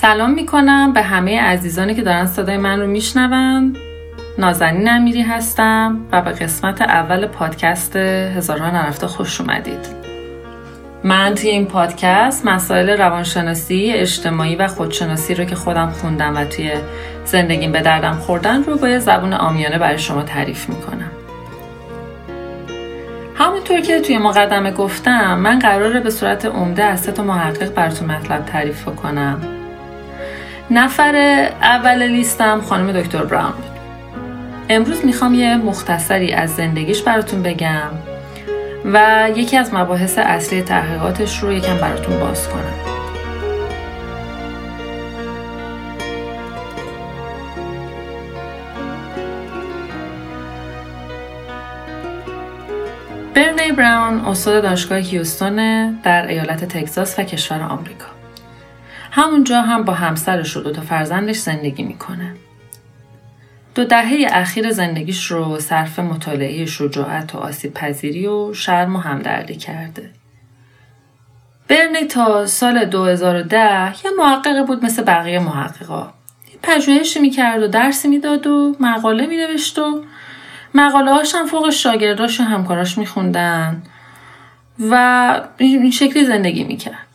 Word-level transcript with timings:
سلام 0.00 0.30
می‌کنم 0.30 0.92
به 0.92 1.02
همه 1.02 1.40
عزیزانی 1.40 1.94
که 1.94 2.02
دارن 2.02 2.26
صدای 2.26 2.56
من 2.56 2.80
رو 2.80 2.86
میشنون. 2.86 3.76
نازنین 4.38 4.88
امیری 4.88 5.22
هستم 5.22 6.00
و 6.12 6.22
به 6.22 6.30
قسمت 6.30 6.82
اول 6.82 7.26
پادکست 7.26 7.96
هزارها 7.96 8.70
نرفته 8.70 9.06
خوش 9.06 9.40
اومدید. 9.40 9.86
من 11.04 11.34
توی 11.34 11.50
این 11.50 11.66
پادکست 11.66 12.46
مسائل 12.46 12.90
روانشناسی 12.90 13.92
اجتماعی 13.94 14.56
و 14.56 14.66
خودشناسی 14.66 15.34
رو 15.34 15.44
که 15.44 15.54
خودم 15.54 15.90
خوندم 15.90 16.36
و 16.36 16.44
توی 16.44 16.72
زندگیم 17.24 17.72
به 17.72 17.80
دردم 17.80 18.14
خوردن 18.14 18.62
رو 18.62 18.76
با 18.78 18.88
یه 18.88 18.98
زبون 18.98 19.32
آمیانه 19.32 19.78
برای 19.78 19.98
شما 19.98 20.22
تعریف 20.22 20.68
می‌کنم. 20.68 21.10
همونطور 23.34 23.80
که 23.80 24.00
توی 24.00 24.18
مقدمه 24.18 24.70
گفتم 24.70 25.38
من 25.38 25.58
قراره 25.58 26.00
به 26.00 26.10
صورت 26.10 26.44
عمده 26.44 26.84
از 26.84 27.06
تا 27.06 27.22
محقق 27.22 27.74
براتون 27.74 28.10
مطلب 28.10 28.44
تعریف 28.44 28.84
کنم 28.84 29.55
نفر 30.70 31.16
اول 31.62 32.02
لیستم 32.02 32.60
خانم 32.60 32.92
دکتر 32.92 33.24
براون 33.24 33.52
بود. 33.52 33.76
امروز 34.68 35.04
می‌خوام 35.04 35.34
یه 35.34 35.56
مختصری 35.56 36.32
از 36.32 36.56
زندگیش 36.56 37.02
براتون 37.02 37.42
بگم 37.42 37.90
و 38.84 39.28
یکی 39.36 39.56
از 39.56 39.74
مباحث 39.74 40.18
اصلی 40.18 40.62
تحقیقاتش 40.62 41.38
رو 41.38 41.52
یکم 41.52 41.76
براتون 41.76 42.20
باز 42.20 42.48
کنم. 42.48 42.96
برنی 53.34 53.72
براون 53.72 54.18
استاد 54.20 54.62
دانشگاه 54.62 54.98
هیوستون 54.98 55.90
در 55.90 56.26
ایالت 56.26 56.64
تگزاس 56.64 57.18
و 57.18 57.22
کشور 57.22 57.62
آمریکا. 57.62 58.15
همونجا 59.16 59.60
هم 59.60 59.82
با 59.82 59.92
همسرش 59.92 60.56
و 60.56 60.60
دو 60.60 60.72
تا 60.72 60.82
فرزندش 60.82 61.36
زندگی 61.36 61.82
می‌کنه. 61.82 62.34
دو 63.74 63.84
دهه 63.84 64.26
اخیر 64.30 64.70
زندگیش 64.70 65.26
رو 65.26 65.60
صرف 65.60 65.98
مطالعه 65.98 66.66
شجاعت 66.66 67.34
و 67.34 67.38
آسیب 67.38 67.74
پذیری 67.74 68.26
و 68.26 68.54
شرم 68.54 68.96
و 68.96 68.98
همدردی 68.98 69.56
کرده. 69.56 70.10
برنی 71.68 72.04
تا 72.04 72.46
سال 72.46 72.84
2010 72.84 73.94
یه 74.04 74.10
محقق 74.18 74.66
بود 74.66 74.84
مثل 74.84 75.02
بقیه 75.02 75.38
محققا. 75.38 76.12
پژوهشی 76.62 77.20
می‌کرد 77.20 77.62
و 77.62 77.68
درسی 77.68 78.08
می‌داد 78.08 78.46
و 78.46 78.76
مقاله 78.80 79.26
مینوشت 79.26 79.78
و 79.78 80.04
مقاله 80.74 81.14
هاش 81.14 81.34
هم 81.34 81.46
فوق 81.46 81.70
شاگرداش 81.70 82.40
و 82.40 82.44
همکاراش 82.44 82.98
میخوندن 82.98 83.82
و 84.90 85.40
این 85.58 85.90
شکلی 85.90 86.24
زندگی 86.24 86.64
می‌کرد. 86.64 87.05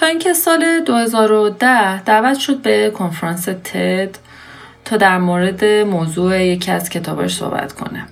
تا 0.00 0.06
اینکه 0.06 0.32
سال 0.32 0.80
2010 0.86 2.02
دعوت 2.02 2.38
شد 2.38 2.62
به 2.62 2.90
کنفرانس 2.90 3.44
تد 3.44 4.18
تا 4.84 4.96
در 4.96 5.18
مورد 5.18 5.64
موضوع 5.64 6.42
یکی 6.42 6.70
از 6.70 6.90
کتاباش 6.90 7.36
صحبت 7.36 7.72
کنه. 7.72 8.06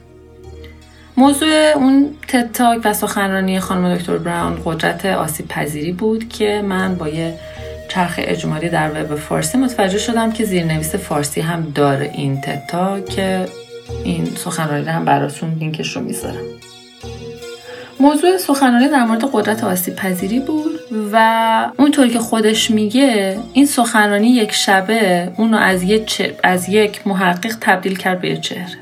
موضوع 1.17 1.73
اون 1.75 2.15
تد 2.29 2.53
تاک 2.53 2.81
و 2.85 2.93
سخنرانی 2.93 3.61
خانم 3.61 3.95
دکتر 3.95 4.19
براون 4.19 4.63
قدرت 4.65 5.07
آسیب 5.07 5.49
پذیری 5.49 5.93
بود 5.93 6.29
که 6.29 6.63
من 6.63 6.95
با 6.95 7.09
یه 7.09 7.39
چرخ 7.89 8.15
اجمالی 8.19 8.69
در 8.69 9.03
وب 9.03 9.15
فارسی 9.15 9.59
متوجه 9.59 9.99
شدم 9.99 10.33
که 10.33 10.45
زیرنویس 10.45 10.95
فارسی 10.95 11.41
هم 11.41 11.73
داره 11.75 12.11
این 12.15 12.41
تد 12.41 12.63
تاک 12.69 13.05
که 13.05 13.49
این 14.05 14.25
سخنرانی 14.25 14.89
هم 14.89 15.05
براتون 15.05 15.51
لینکش 15.51 15.97
رو 15.97 16.03
می‌ذارم. 16.03 16.56
موضوع 18.01 18.37
سخنرانی 18.37 18.89
در 18.89 19.05
مورد 19.05 19.25
قدرت 19.33 19.65
آسیب 19.65 19.97
پذیری 19.97 20.41
بود 20.41 20.81
و 21.13 21.71
اونطور 21.79 22.09
که 22.09 22.19
خودش 22.19 22.71
میگه 22.71 23.39
این 23.53 23.67
سخنرانی 23.67 24.29
یک 24.29 24.53
شبه 24.53 25.33
اونو 25.37 25.57
از, 25.57 25.85
از 26.45 26.69
یک 26.69 27.07
محقق 27.07 27.57
تبدیل 27.61 27.97
کرد 27.97 28.21
به 28.21 28.37
چهره. 28.37 28.79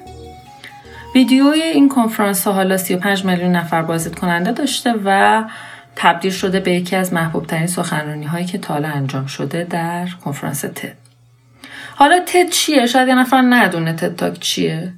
ویدیوی 1.14 1.62
این 1.62 1.88
کنفرانس 1.88 2.46
حالا 2.46 2.76
35 2.76 3.24
میلیون 3.24 3.52
نفر 3.52 3.82
بازدید 3.82 4.18
کننده 4.18 4.52
داشته 4.52 4.94
و 5.04 5.44
تبدیل 5.96 6.32
شده 6.32 6.60
به 6.60 6.72
یکی 6.72 6.96
از 6.96 7.12
محبوب 7.12 7.46
ترین 7.46 7.66
سخنرانی 7.66 8.24
هایی 8.24 8.46
که 8.46 8.58
تا 8.58 8.74
انجام 8.74 9.26
شده 9.26 9.66
در 9.70 10.08
کنفرانس 10.24 10.60
تد. 10.60 10.92
حالا 11.96 12.20
تد 12.26 12.48
چیه؟ 12.48 12.86
شاید 12.86 13.08
یه 13.08 13.14
نفر 13.14 13.42
ندونه 13.42 13.92
تد 13.92 14.16
تاک 14.16 14.40
چیه. 14.40 14.92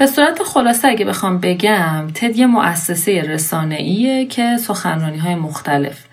به 0.00 0.06
صورت 0.06 0.42
خلاصه 0.42 0.88
اگه 0.88 1.04
بخوام 1.04 1.38
بگم 1.38 2.10
تد 2.14 2.36
یه 2.36 2.46
مؤسسه 2.46 3.22
رسانه‌ایه 3.22 4.26
که 4.26 4.56
سخنرانی 4.56 5.18
های 5.18 5.34
مختلف 5.34 6.04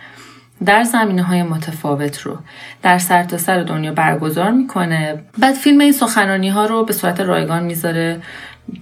در 0.65 0.83
زمینه 0.83 1.23
های 1.23 1.43
متفاوت 1.43 2.21
رو 2.21 2.37
در 2.83 2.97
سرتاسر 2.97 3.37
سر 3.37 3.63
دنیا 3.63 3.91
برگزار 3.91 4.51
می‌کنه. 4.51 5.23
بعد 5.37 5.55
فیلم 5.55 5.79
این 5.79 5.91
سخنرانی 5.91 6.49
ها 6.49 6.65
رو 6.65 6.85
به 6.85 6.93
صورت 6.93 7.19
رایگان 7.19 7.63
می‌ذاره 7.63 8.21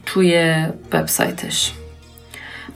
توی 0.06 0.56
وبسایتش. 0.94 1.72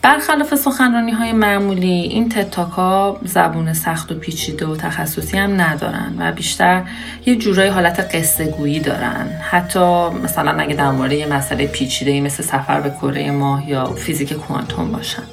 برخلاف 0.02 0.56
سخنرانی 0.56 1.12
های 1.12 1.34
معمولی 1.34 1.88
این 1.88 2.30
تتاک 2.30 2.72
ها 2.72 3.20
زبون 3.24 3.74
سخت 3.74 4.12
و 4.12 4.16
پیچیده 4.16 4.66
و 4.66 4.76
تخصصی 4.76 5.38
هم 5.38 5.62
ندارن 5.62 6.16
و 6.20 6.32
بیشتر 6.32 6.84
یه 7.26 7.36
جورای 7.36 7.68
حالت 7.68 8.16
قصه 8.16 8.46
گویی 8.46 8.80
دارن. 8.80 9.28
حتی 9.52 10.09
مثلا 10.24 10.52
اگه 10.52 10.76
در 10.76 10.92
مورد 10.92 11.12
یه 11.12 11.26
مسئله 11.26 11.68
پیچیده 11.68 12.22
مثل 12.22 12.44
سفر 12.44 12.82
به 12.82 12.90
کره 12.90 13.32
ماه 13.32 13.70
یا 13.70 13.86
فیزیک 13.86 14.34
کوانتوم 14.34 14.92
باشن. 14.92 15.24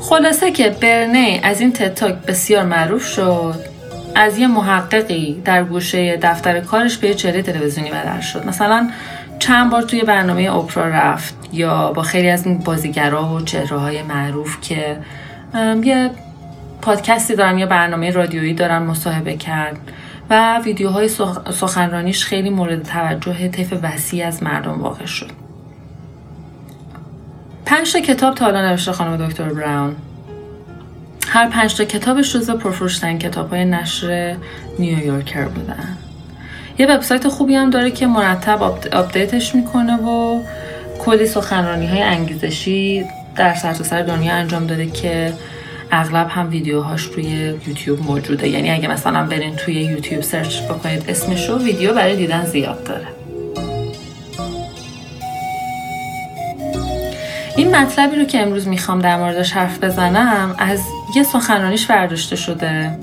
خلاصه 0.00 0.50
که 0.50 0.70
برنی 0.70 1.40
از 1.42 1.60
این 1.60 1.72
تتاک 1.72 2.14
بسیار 2.14 2.64
معروف 2.64 3.06
شد. 3.06 3.72
از 4.14 4.38
یه 4.38 4.46
محققی 4.46 5.42
در 5.44 5.64
گوشه 5.64 6.16
دفتر 6.16 6.60
کارش 6.60 6.98
به 6.98 7.08
یه 7.08 7.14
چهره 7.14 7.42
تلویزیونی 7.42 7.90
بدل 7.90 8.20
شد. 8.20 8.46
مثلا 8.46 8.90
چند 9.38 9.70
بار 9.70 9.82
توی 9.82 10.02
برنامه 10.02 10.56
اپرا 10.56 10.88
رفت 10.88 11.34
یا 11.52 11.92
با 11.92 12.02
خیلی 12.02 12.30
از 12.30 12.46
این 12.46 12.58
بازیگرا 12.58 13.34
و 13.34 13.40
چهره 13.40 13.78
های 13.78 14.02
معروف 14.02 14.60
که 14.60 14.98
یه 15.82 16.10
پادکستی 16.82 17.36
دارن 17.36 17.58
یا 17.58 17.66
برنامه 17.66 18.10
رادیویی 18.10 18.54
دارن 18.54 18.78
مصاحبه 18.78 19.36
کرد 19.36 19.78
و 20.30 20.60
ویدیوهای 20.64 21.08
سخنرانیش 21.50 22.24
خیلی 22.24 22.50
مورد 22.50 22.82
توجه 22.82 23.48
طیف 23.48 23.74
وسیع 23.82 24.26
از 24.26 24.42
مردم 24.42 24.82
واقع 24.82 25.06
شد. 25.06 25.30
پنج 27.66 27.92
تا 27.92 28.00
کتاب 28.00 28.34
تا 28.34 28.44
حالا 28.44 28.70
نوشته 28.70 28.92
خانم 28.92 29.26
دکتر 29.26 29.52
براون. 29.52 29.96
هر 31.28 31.48
پنج 31.48 31.76
تا 31.76 31.84
کتابش 31.84 32.32
جزو 32.32 32.56
پرفروشترین 32.56 33.18
کتاب 33.18 33.50
های 33.50 33.64
نشر 33.64 34.36
نیویورکر 34.78 35.44
بودن. 35.44 35.98
یه 36.78 36.86
وبسایت 36.86 37.28
خوبی 37.28 37.54
هم 37.54 37.70
داره 37.70 37.90
که 37.90 38.06
مرتب 38.06 38.62
آپدیتش 38.92 39.54
می‌کنه 39.54 39.96
و 39.96 40.42
کلی 40.98 41.26
سخنرانی 41.26 41.86
های 41.86 42.02
انگیزشی 42.02 43.04
در 43.36 43.54
سرتاسر 43.54 43.84
سر 43.84 44.02
دنیا 44.02 44.34
انجام 44.34 44.66
داده 44.66 44.86
که 44.86 45.32
اغلب 45.90 46.28
هم 46.30 46.50
ویدیوهاش 46.50 47.02
روی 47.02 47.54
یوتیوب 47.66 48.02
موجوده. 48.02 48.48
یعنی 48.48 48.70
اگه 48.70 48.88
مثلا 48.88 49.26
برین 49.26 49.56
توی 49.56 49.74
یوتیوب 49.74 50.22
سرچ 50.22 50.62
بکنید 50.62 51.04
اسمشو 51.08 51.58
ویدیو 51.58 51.94
برای 51.94 52.16
دیدن 52.16 52.44
زیاد 52.44 52.84
داره. 52.84 53.06
این 57.56 57.76
مطلبی 57.76 58.16
رو 58.16 58.24
که 58.24 58.42
امروز 58.42 58.68
می‌خوام 58.68 58.98
در 58.98 59.16
موردش 59.16 59.52
حرف 59.52 59.84
بزنم 59.84 60.54
از 60.58 60.80
یه 61.16 61.22
سخنرانیش 61.22 61.86
برداشته 61.86 62.36
شده. 62.36 62.98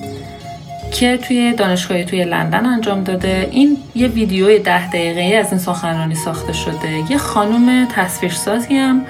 که 1.00 1.18
توی 1.18 1.54
دانشگاهی 1.54 2.06
توی 2.06 2.26
لندن 2.26 2.66
انجام 2.66 3.04
داده. 3.04 3.48
این 3.52 3.78
یه 3.96 4.08
ویدیوی 4.08 4.60
ده 4.60 4.88
دقیقه 4.88 5.38
از 5.38 5.50
این 5.50 5.60
سخنرانی 5.60 6.16
ساخته 6.16 6.54
شده. 6.54 7.04
یه 7.10 7.18
خانوم 7.18 7.88
تصویرسازی 7.96 8.78
هم 8.78 9.02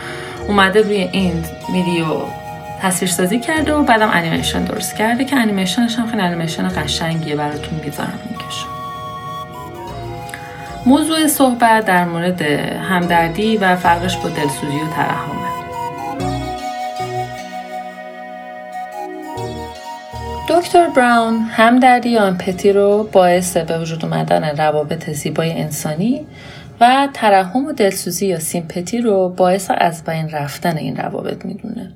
اومده 0.48 0.82
روی 0.82 1.10
این 1.12 1.46
ویدیو 1.74 2.06
تصویرسازی 2.82 3.40
کرده 3.40 3.74
و 3.74 3.84
بعدم 3.84 4.10
انیمیشن 4.14 4.64
درست 4.64 4.96
کرده 4.96 5.26
که 5.26 5.36
انیمیشنش 5.36 5.96
هم 5.96 6.08
خیلی 6.08 6.22
انیمیشن 6.22 6.68
قشنگیه 6.68 7.36
براتون 7.36 7.80
می‌ذارم 7.86 8.20
می‌کشم 8.30 8.68
موضوع 10.86 11.28
صحبت 11.28 11.86
در 11.86 12.06
مورد 12.06 12.42
همدردی 12.90 13.58
و 13.58 13.76
فرقش 13.76 14.18
با 14.18 14.30
دلسوزی 14.30 14.78
و 14.78 14.96
ترحمه 14.96 15.39
دکتر 20.60 20.90
براون 20.90 21.36
همدردی 21.36 22.10
یا 22.10 22.24
امپتی 22.24 22.74
رو 22.74 23.10
باعث 23.12 23.58
به 23.58 23.80
وجود 23.80 24.06
اومدن 24.06 24.58
روابط 24.58 25.10
زیبای 25.10 25.52
انسانی 25.52 26.26
و 26.82 27.08
ترحم 27.14 27.66
و 27.66 27.72
دلسوزی 27.72 28.28
یا 28.28 28.40
سیمپتی 28.40 29.02
رو 29.02 29.30
باعث 29.30 29.72
از 29.78 30.04
بین 30.04 30.30
رفتن 30.30 30.78
این 30.78 30.96
روابط 30.96 31.46
می‌دونه. 31.46 31.92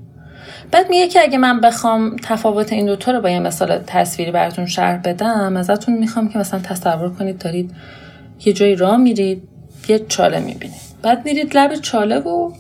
بعد 0.72 0.90
میگه 0.90 1.08
که 1.08 1.22
اگه 1.22 1.38
من 1.38 1.62
بخوام 1.62 2.16
تفاوت 2.24 2.74
این 2.74 2.86
دوتا 2.86 3.12
رو 3.12 3.22
با 3.22 3.30
یه 3.30 3.40
مثال 3.40 3.80
تصویری 3.88 4.32
براتون 4.32 4.66
شرح 4.66 4.98
بدم 4.98 5.58
ازتون 5.58 5.98
می‌خوام 5.98 6.30
که 6.30 6.40
مثلا 6.40 6.60
تصور 6.60 7.14
کنید 7.14 7.38
دارید 7.38 7.72
یه 8.46 8.54
جایی 8.54 8.76
راه 8.76 8.98
میرید 8.98 9.44
یه 9.88 10.00
چاله 10.00 10.40
می‌بینید. 10.40 10.82
بعد 11.02 11.26
میرید 11.26 11.58
لب 11.58 11.76
چاله 11.76 12.20
و 12.20 12.52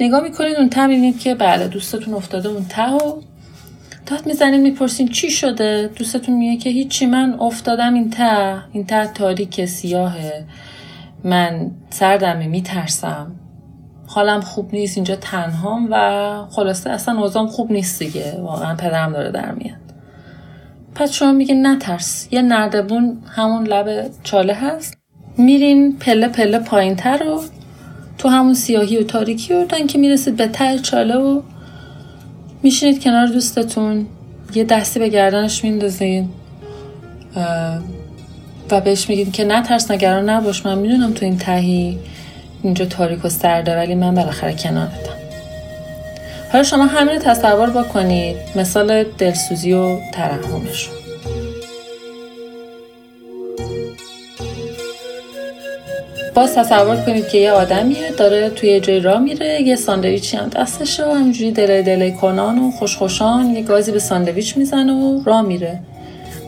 نگاه 0.00 0.22
می‌کنید 0.22 0.56
اون 0.56 0.68
ته 0.68 1.12
که 1.12 1.34
بله 1.34 1.68
دوستتون 1.68 2.14
افتاده 2.14 2.48
اون 2.48 2.64
ته 2.64 2.90
و 2.90 3.20
داد 4.08 4.26
می‌زنین 4.26 4.60
می‌پرسین 4.60 5.08
چی 5.08 5.30
شده؟ 5.30 5.90
دوستتون 5.96 6.34
میگه 6.34 6.56
که 6.62 6.70
هیچی 6.70 7.06
من 7.06 7.36
افتادم 7.40 7.94
این 7.94 8.10
ته. 8.10 8.58
این 8.72 8.86
ته 8.86 9.06
تاریک 9.06 9.64
سیاهه. 9.64 10.44
من 11.24 11.70
سردمه 11.90 12.46
میترسم. 12.46 13.32
حالم 14.06 14.40
خوب 14.40 14.74
نیست 14.74 14.96
اینجا 14.96 15.16
تنهام 15.16 15.88
و 15.90 16.46
خلاصه 16.50 16.90
اصلا 16.90 17.20
اوضاعم 17.20 17.46
خوب 17.46 17.72
نیست 17.72 17.98
دیگه. 17.98 18.40
واقعا 18.40 18.74
پدرم 18.74 19.12
داره 19.12 19.30
در 19.30 19.52
میاد. 19.52 19.78
پس 20.94 21.12
شما 21.12 21.32
میگه 21.32 21.54
نترس. 21.54 22.28
یه 22.30 22.42
نردبون 22.42 23.18
همون 23.36 23.66
لب 23.66 24.10
چاله 24.22 24.54
هست. 24.54 24.98
میرین 25.38 25.96
پله 25.98 26.28
پله 26.28 26.58
پایین 26.58 26.96
تر 26.96 27.18
رو 27.18 27.42
تو 28.18 28.28
همون 28.28 28.54
سیاهی 28.54 28.98
و 28.98 29.02
تاریکی 29.02 29.54
رو 29.54 29.64
تا 29.64 29.86
که 29.86 29.98
می‌رسید 29.98 30.36
به 30.36 30.46
ته 30.46 30.78
چاله 30.78 31.16
و 31.16 31.42
میشینید 32.62 33.02
کنار 33.02 33.26
دوستتون 33.26 34.06
یه 34.54 34.64
دستی 34.64 35.00
به 35.00 35.08
گردنش 35.08 35.64
میندازین 35.64 36.28
و 38.70 38.80
بهش 38.80 39.08
میگید 39.08 39.32
که 39.32 39.44
نترس 39.44 39.90
نگران 39.90 40.30
نباش 40.30 40.66
من 40.66 40.78
می‌دونم 40.78 41.12
تو 41.12 41.24
این 41.24 41.38
تهی 41.38 41.98
اینجا 42.62 42.84
تاریک 42.84 43.24
و 43.24 43.28
سرده 43.28 43.76
ولی 43.76 43.94
من 43.94 44.14
بالاخره 44.14 44.54
کنارتم. 44.54 45.12
حالا 46.52 46.64
شما 46.64 46.86
همین 46.86 47.18
تصور 47.18 47.70
بکنید 47.70 48.36
مثال 48.56 49.04
دلسوزی 49.18 49.72
و 49.72 49.98
ترحمشون 50.12 50.97
باز 56.38 56.54
تصور 56.54 56.96
کنید 56.96 57.28
که 57.28 57.38
یه 57.38 57.52
آدمیه 57.52 58.10
داره 58.18 58.50
توی 58.50 58.80
جای 58.80 59.00
راه 59.00 59.18
میره 59.18 59.62
یه 59.62 59.76
ساندویچی 59.76 60.36
هم 60.36 60.48
دستشه 60.48 61.06
و 61.06 61.12
همجوری 61.12 61.52
دله 61.52 61.82
دله 61.82 62.10
کنان 62.10 62.58
و 62.58 62.70
خوشخوشان 62.70 63.50
یه 63.50 63.62
گازی 63.62 63.92
به 63.92 63.98
ساندویچ 63.98 64.56
می‌زنه 64.56 64.92
و 64.92 65.22
راه 65.24 65.42
میره. 65.42 65.80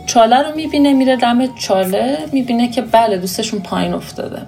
چاله 0.06 0.36
رو 0.36 0.56
می‌بینه 0.56 0.92
میره 0.92 1.16
دم 1.16 1.54
چاله 1.54 2.18
می‌بینه 2.32 2.68
که 2.68 2.82
بله 2.82 3.16
دوستشون 3.16 3.60
پایین 3.60 3.94
افتاده. 3.94 4.38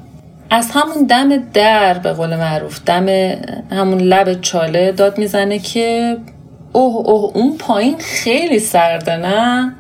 از 0.50 0.70
همون 0.70 1.06
دم 1.06 1.36
در 1.36 1.98
به 1.98 2.12
قول 2.12 2.36
معروف 2.36 2.80
دم 2.86 3.06
همون 3.70 3.98
لب 3.98 4.40
چاله 4.40 4.92
داد 4.92 5.18
می‌زنه 5.18 5.58
که 5.58 6.16
اوه 6.72 6.96
اوه 6.96 7.36
اون 7.36 7.56
پایین 7.58 7.96
خیلی 7.98 8.58
سرده 8.58 9.16
نه؟ 9.16 9.74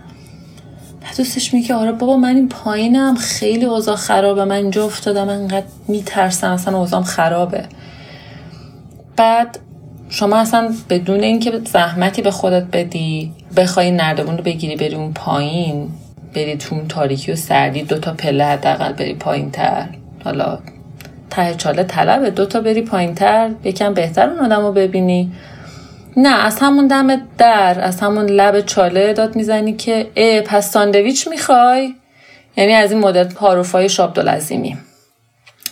بعد 1.04 1.16
دوستش 1.16 1.54
میگه 1.54 1.74
آره 1.74 1.92
بابا 1.92 2.16
من 2.16 2.36
این 2.36 2.48
پایینم 2.48 3.14
خیلی 3.14 3.64
اوضاع 3.64 3.96
خرابه. 3.96 4.44
من 4.44 4.56
اینجا 4.56 4.84
افتادم 4.84 5.28
انقدر 5.28 5.66
میترسم. 5.88 6.50
اصلا 6.50 6.78
اوضاعم 6.78 7.02
خرابه. 7.02 7.64
بعد 9.16 9.58
شما 10.08 10.36
اصلا 10.36 10.74
بدون 10.90 11.20
اینکه 11.20 11.60
زحمتی 11.64 12.22
به 12.22 12.30
خودت 12.30 12.64
بدی 12.72 13.32
بخوای 13.56 13.90
نردبون 13.90 14.36
رو 14.36 14.42
بگیری 14.42 14.76
بری 14.76 14.94
اون 14.94 15.12
پایین 15.12 15.88
بری 16.34 16.56
تو 16.56 16.74
اون 16.74 16.88
تاریکی 16.88 17.32
و 17.32 17.36
سردی 17.36 17.82
دو 17.82 17.98
تا 17.98 18.12
پله 18.12 18.44
حداقل 18.44 18.92
بری 18.92 19.14
پایین 19.14 19.50
تر 19.50 19.88
حالا 20.24 20.58
ته 21.30 21.54
چاله 21.54 21.84
طلبه. 21.84 22.30
دو 22.30 22.46
تا 22.46 22.60
بری 22.60 22.82
پایین 22.82 23.14
تر 23.14 23.50
یکم 23.64 23.94
بهتر 23.94 24.30
اون 24.30 24.38
آدم 24.38 24.62
رو 24.62 24.72
ببینی. 24.72 25.32
نه 26.16 26.44
از 26.44 26.58
همون 26.60 26.86
دم 26.86 27.16
در 27.38 27.80
از 27.80 28.00
همون 28.00 28.26
لب 28.26 28.60
چاله 28.60 29.12
داد 29.12 29.36
می‌زنی 29.36 29.72
که 29.72 30.10
اه 30.16 30.40
پس 30.40 30.70
ساندویچ 30.70 31.28
می‌خوای؟ 31.28 31.94
یعنی 32.56 32.72
از 32.72 32.92
این 32.92 33.00
مدل 33.00 33.24
پاروفای 33.24 33.88
شاب 33.88 34.14
دلزیمی 34.14 34.76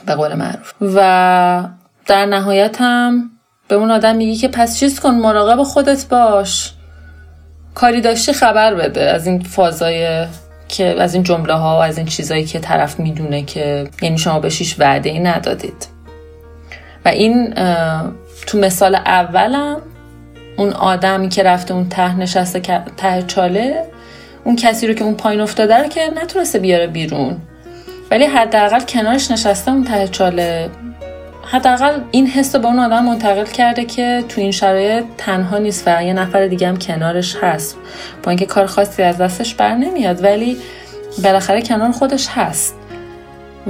به 0.06 0.14
قول 0.14 0.34
معروف. 0.34 0.72
و 0.80 1.68
در 2.06 2.26
نهایت 2.26 2.76
هم 2.80 3.30
به 3.68 3.74
اون 3.74 3.90
آدم 3.90 4.16
میگی 4.16 4.36
که 4.36 4.48
پس 4.48 4.78
چیز 4.78 5.00
کن 5.00 5.10
مراقب 5.10 5.62
خودت 5.62 6.08
باش. 6.08 6.72
کاری 7.74 8.00
داشتی 8.00 8.32
خبر 8.32 8.74
بده. 8.74 9.10
از 9.10 9.26
این 9.26 9.40
فازای 9.40 10.26
که 10.68 11.02
از 11.02 11.14
این 11.14 11.22
جمله 11.22 11.54
ها 11.54 11.78
و 11.78 11.82
از 11.82 11.98
این 11.98 12.06
چیزایی 12.06 12.44
که 12.44 12.58
طرف 12.58 13.00
می‌دونه 13.00 13.42
که 13.42 13.88
یعنی 14.02 14.18
شما 14.18 14.40
بهش 14.40 14.76
وعده 14.78 15.10
ای 15.10 15.18
ندادید. 15.18 15.86
و 17.04 17.08
این 17.08 17.54
تو 18.46 18.58
مثال 18.58 18.94
اولم 18.94 19.82
اون 20.56 20.72
آدمی 20.72 21.28
که 21.28 21.42
رفته 21.42 21.74
اون 21.74 21.88
ته 21.88 22.16
نشسته 22.16 22.60
ته 22.96 23.22
چاله 23.22 23.84
اون 24.44 24.56
کسی 24.56 24.86
رو 24.86 24.94
که 24.94 25.04
اون 25.04 25.14
پایین 25.14 25.40
افتاده 25.40 25.76
رو 25.76 25.88
که 25.88 26.00
نتونسته 26.22 26.58
بیاره 26.58 26.86
بیرون. 26.86 27.36
ولی 28.10 28.24
حداقل 28.24 28.80
کنارش 28.80 29.30
نشسته 29.30 29.70
اون 29.70 29.84
ته 29.84 30.08
چاله. 30.08 30.70
حداقل 31.44 32.00
این 32.10 32.26
حس 32.26 32.54
رو 32.54 32.62
به 32.62 32.68
اون 32.68 32.78
آدم 32.78 33.04
منتقل 33.04 33.44
کرده 33.44 33.84
که 33.84 34.24
تو 34.28 34.40
این 34.40 34.50
شرایط 34.50 35.04
تنها 35.18 35.58
نیست 35.58 35.82
و 35.86 36.04
یه 36.04 36.12
نفر 36.12 36.46
دیگه 36.46 36.68
هم 36.68 36.76
کنارش 36.76 37.36
هست. 37.42 37.76
با 38.22 38.30
اینکه 38.30 38.46
کار 38.46 38.66
خاصی 38.66 39.02
از 39.02 39.18
دستش 39.18 39.54
بر 39.54 39.74
نمیاد 39.74 40.24
ولی 40.24 40.56
بالاخره 41.24 41.62
کنار 41.62 41.90
خودش 41.90 42.28
هست. 42.28 42.79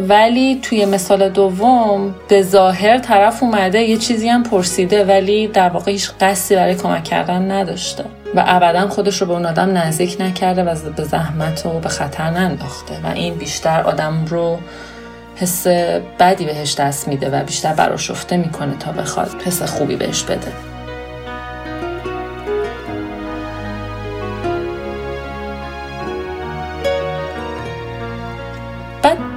ولی 0.09 0.59
توی 0.63 0.87
مثال 0.87 1.29
دوم 1.29 2.15
به 2.29 2.43
ظاهر 2.43 2.99
طرف 2.99 3.43
اومده 3.43 3.81
یه 3.81 3.97
چیزی 3.97 4.29
هم 4.29 4.43
پرسیده 4.43 5.05
ولی 5.05 5.49
در 5.49 5.69
واقع 5.69 5.93
هیچ 5.93 6.11
قصدی 6.21 6.55
برای 6.55 6.75
کمک 6.75 7.05
کردن 7.05 7.51
نداشته. 7.51 8.05
و 8.35 8.45
ابدا 8.47 8.89
خودش 8.89 9.21
رو 9.21 9.27
به 9.27 9.33
اون 9.33 9.47
آدم 9.47 9.77
نزدیک 9.77 10.17
نکرده 10.21 10.63
و 10.63 10.75
به 10.97 11.05
زحمت 11.05 11.67
و 11.67 11.81
به 11.81 11.89
خطر 11.89 12.31
ننداخته. 12.31 12.95
و 13.05 13.07
این 13.15 13.35
بیشتر 13.35 13.81
آدم 13.81 14.25
رو 14.29 14.59
حس 15.37 15.67
بدی 16.19 16.45
بهش 16.45 16.75
دست 16.75 17.09
میده 17.09 17.31
و 17.31 17.45
بیشتر 17.45 17.75
براشفته 17.75 18.37
می‌کنه 18.37 18.77
تا 18.77 18.93
بخواد 18.93 19.31
حس 19.47 19.63
خوبی 19.63 19.97
بهش 19.97 20.23
بده. 20.23 20.70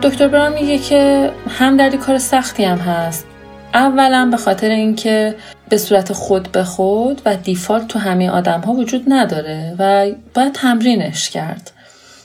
دکتر 0.04 0.28
بران 0.28 0.54
میگه 0.54 0.78
که 0.78 1.32
همدردی 1.48 1.98
کار 1.98 2.18
سختی 2.18 2.64
هم 2.64 2.78
هست. 2.78 3.26
اولا 3.74 4.28
به 4.32 4.38
خاطر 4.38 4.70
اینکه 4.70 5.36
به 5.70 5.78
صورت 5.78 6.14
خود 6.14 6.52
به 6.52 6.64
خود 6.64 7.22
و 7.26 7.36
دیفالت 7.36 7.88
تو 7.88 8.00
همه 8.00 8.30
آدم 8.30 8.62
ها 8.62 8.74
وجود 8.74 9.04
نداره 9.08 9.76
و 9.80 10.12
باید 10.34 10.52
تمرینش 10.54 11.30
کرد. 11.30 11.72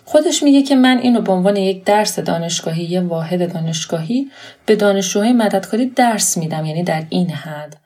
خودش 0.05 0.43
میگه 0.43 0.63
که 0.63 0.77
من 0.77 0.99
اینو 0.99 1.21
به 1.21 1.33
عنوان 1.33 1.57
یک 1.57 1.85
درس 1.85 2.19
دانشگاهی 2.19 2.85
یه 2.85 3.01
واحد 3.01 3.53
دانشگاهی 3.53 4.31
به 4.67 4.77
دانشجوهای 4.77 5.33
مددکاری 5.33 5.87
درس 5.87 6.37
میدم 6.37 6.65
یعنی 6.65 6.83
در 6.83 7.03
این 7.09 7.31
حد. 7.31 7.77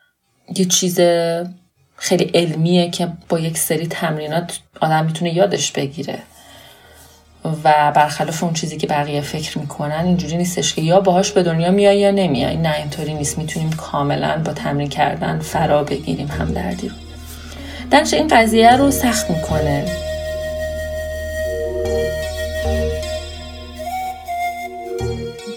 یه 0.56 0.64
چیز 0.64 1.00
خیلی 1.96 2.30
علمیه 2.34 2.90
که 2.90 3.08
با 3.28 3.38
یک 3.38 3.58
سری 3.58 3.86
تمرینات 3.86 4.58
آدم 4.80 5.04
می‌تونه 5.04 5.34
یادش 5.34 5.72
بگیره. 5.72 6.18
و 7.44 7.92
برخلاف 7.94 8.44
اون 8.44 8.52
چیزی 8.52 8.76
که 8.76 8.86
بقیه 8.86 9.20
فکر 9.20 9.58
می‌کنن 9.58 10.04
اینجوری 10.04 10.36
نیستش 10.36 10.74
که 10.74 10.82
یا 10.82 11.00
باهاش 11.00 11.32
به 11.32 11.42
دنیا 11.42 11.70
میای 11.70 11.98
یا 11.98 12.10
نمیای. 12.10 12.56
نه 12.56 12.74
اینطوری 12.76 13.14
نیست. 13.14 13.38
می‌تونیم 13.38 13.70
کاملا 13.70 14.42
با 14.44 14.52
تمرین 14.52 14.88
کردن 14.88 15.38
فرا 15.38 15.84
بگیریم 15.84 16.28
هم 16.28 16.52
دردی 16.52 16.88
رو. 16.88 16.94
درش 17.90 18.14
این 18.14 18.28
قضیه 18.28 18.76
رو 18.76 18.90
سخت 18.90 19.30
می‌کنه. 19.30 19.84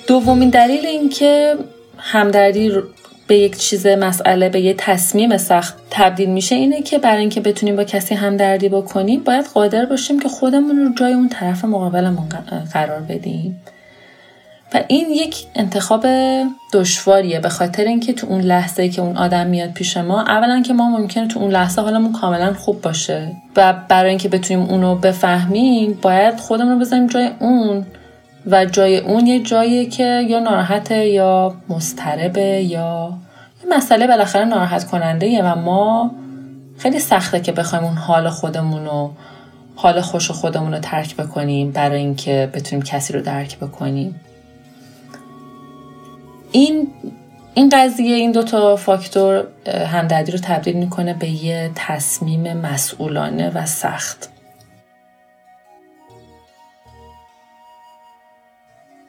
دومین 0.07 0.49
دلیل 0.49 0.85
این 0.85 1.09
که 1.09 1.55
همدردی 1.97 2.69
به 3.27 3.38
یک 3.38 3.58
چیز 3.58 3.88
مسئله 3.88 4.50
به 4.50 4.60
یه 4.60 4.74
تصمیم 4.77 5.38
سخت 5.38 5.75
تبدیل 5.89 6.29
میشه 6.29 6.55
اینه 6.55 6.82
که 6.82 6.98
برای 6.98 7.20
اینکه 7.20 7.41
بتونیم 7.41 7.75
با 7.75 7.84
کسی 7.84 8.15
همدردی 8.15 8.70
بکنیم 8.70 9.24
باید 9.24 9.46
قادر 9.53 9.86
باشیم 9.86 10.20
که 10.20 10.29
خودمون 10.29 10.77
رو 10.77 10.94
جای 10.94 11.13
اون 11.13 11.29
طرف 11.29 11.65
مقابلمون 11.65 12.29
قرار 12.74 13.00
بدیم. 13.00 13.62
و 14.74 14.84
این 14.88 15.10
یک 15.10 15.46
انتخاب 15.55 16.08
دشواریه 16.74 17.39
به 17.39 17.50
خاطر 17.50 17.84
اینکه 17.84 18.13
تو 18.13 18.27
اون 18.27 18.41
لحظه 18.41 18.89
که 18.89 19.01
اون 19.01 19.17
آدم 19.17 19.48
میاد 19.48 19.74
پیش 19.74 19.98
ما 19.98 20.22
اولا 20.22 20.62
که 20.62 20.74
ما 20.74 20.89
ممکنه 20.89 21.27
تو 21.27 21.39
اون 21.39 21.51
لحظه 21.51 21.82
حالمون 21.82 22.12
کاملا 22.12 22.53
خوب 22.53 22.82
باشه. 22.82 23.32
و 23.55 23.74
برای 23.89 24.10
اینکه 24.10 24.29
بتونیم 24.29 24.70
اونو 24.70 24.96
بفهمیم 24.96 26.00
باید 26.01 26.39
خودمون 26.39 26.74
رو 26.74 26.79
بذاریم 26.79 27.08
جای 27.08 27.29
اون 27.39 27.86
و 28.47 28.65
جای 28.65 28.97
اون 28.97 29.27
یه 29.27 29.39
جایی 29.39 29.85
که 29.85 30.25
یا 30.29 30.39
ناراحته 30.39 31.07
یا 31.07 31.55
مستربه 31.69 32.41
یا 32.41 33.13
یه 33.63 33.77
مسئله 33.77 34.07
بالاخره 34.07 34.45
ناراحت 34.45 34.87
کننده 34.87 35.43
و 35.43 35.55
ما 35.55 36.11
خیلی 36.77 36.99
سخته 36.99 37.39
که 37.39 37.51
بخوایم 37.51 37.83
اون 37.83 37.95
حال 37.95 38.29
خودمون 38.29 38.85
رو 38.85 39.11
حال 39.75 40.01
خوش 40.01 40.31
خودمون 40.31 40.73
رو 40.73 40.79
ترک 40.79 41.15
بکنیم 41.15 41.71
برای 41.71 41.99
اینکه 41.99 42.49
بتونیم 42.53 42.85
کسی 42.85 43.13
رو 43.13 43.21
درک 43.21 43.59
بکنیم. 43.59 44.21
این 46.51 46.87
این 47.53 47.69
قضیه 47.69 48.15
این 48.15 48.31
دوتا 48.31 48.75
فاکتور 48.75 49.43
همدردی 49.67 50.31
رو 50.31 50.37
تبدیل 50.37 50.75
می‌کنه 50.75 51.13
به 51.13 51.29
یه 51.29 51.71
تصمیم 51.75 52.57
مسئولانه 52.57 53.51
و 53.55 53.65
سخت. 53.65 54.29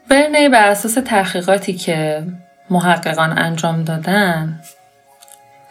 برنی 0.09 0.49
بر 0.49 0.69
اساس 0.69 0.95
تحقیقاتی 0.95 1.73
که 1.73 2.23
محققان 2.71 3.39
انجام 3.39 3.85
دادن 3.85 4.61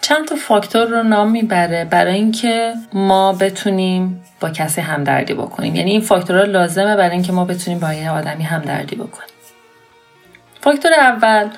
چند 0.02 0.28
تا 0.28 0.36
فاکتور 0.36 0.88
رو 0.88 1.04
نام 1.04 1.32
می‌بره 1.32 1.86
برای 1.86 2.14
اینکه 2.14 2.74
ما 2.94 3.34
بتونیم 3.34 4.24
با 4.40 4.50
کسی 4.50 4.82
همدردی 4.82 5.34
بکنیم. 5.34 5.76
یعنی 5.76 5.92
این 5.92 6.02
فاکتورها 6.02 6.44
لازمه 6.44 6.96
برای 6.96 7.12
اینکه 7.12 7.32
ما 7.32 7.46
بتونیم 7.46 7.80
با 7.80 7.94
یه 7.94 8.12
آدمی 8.12 8.44
همدردی 8.44 8.96
بکنیم. 8.96 9.30
فاکتور 10.62 10.92
اول 10.94 11.50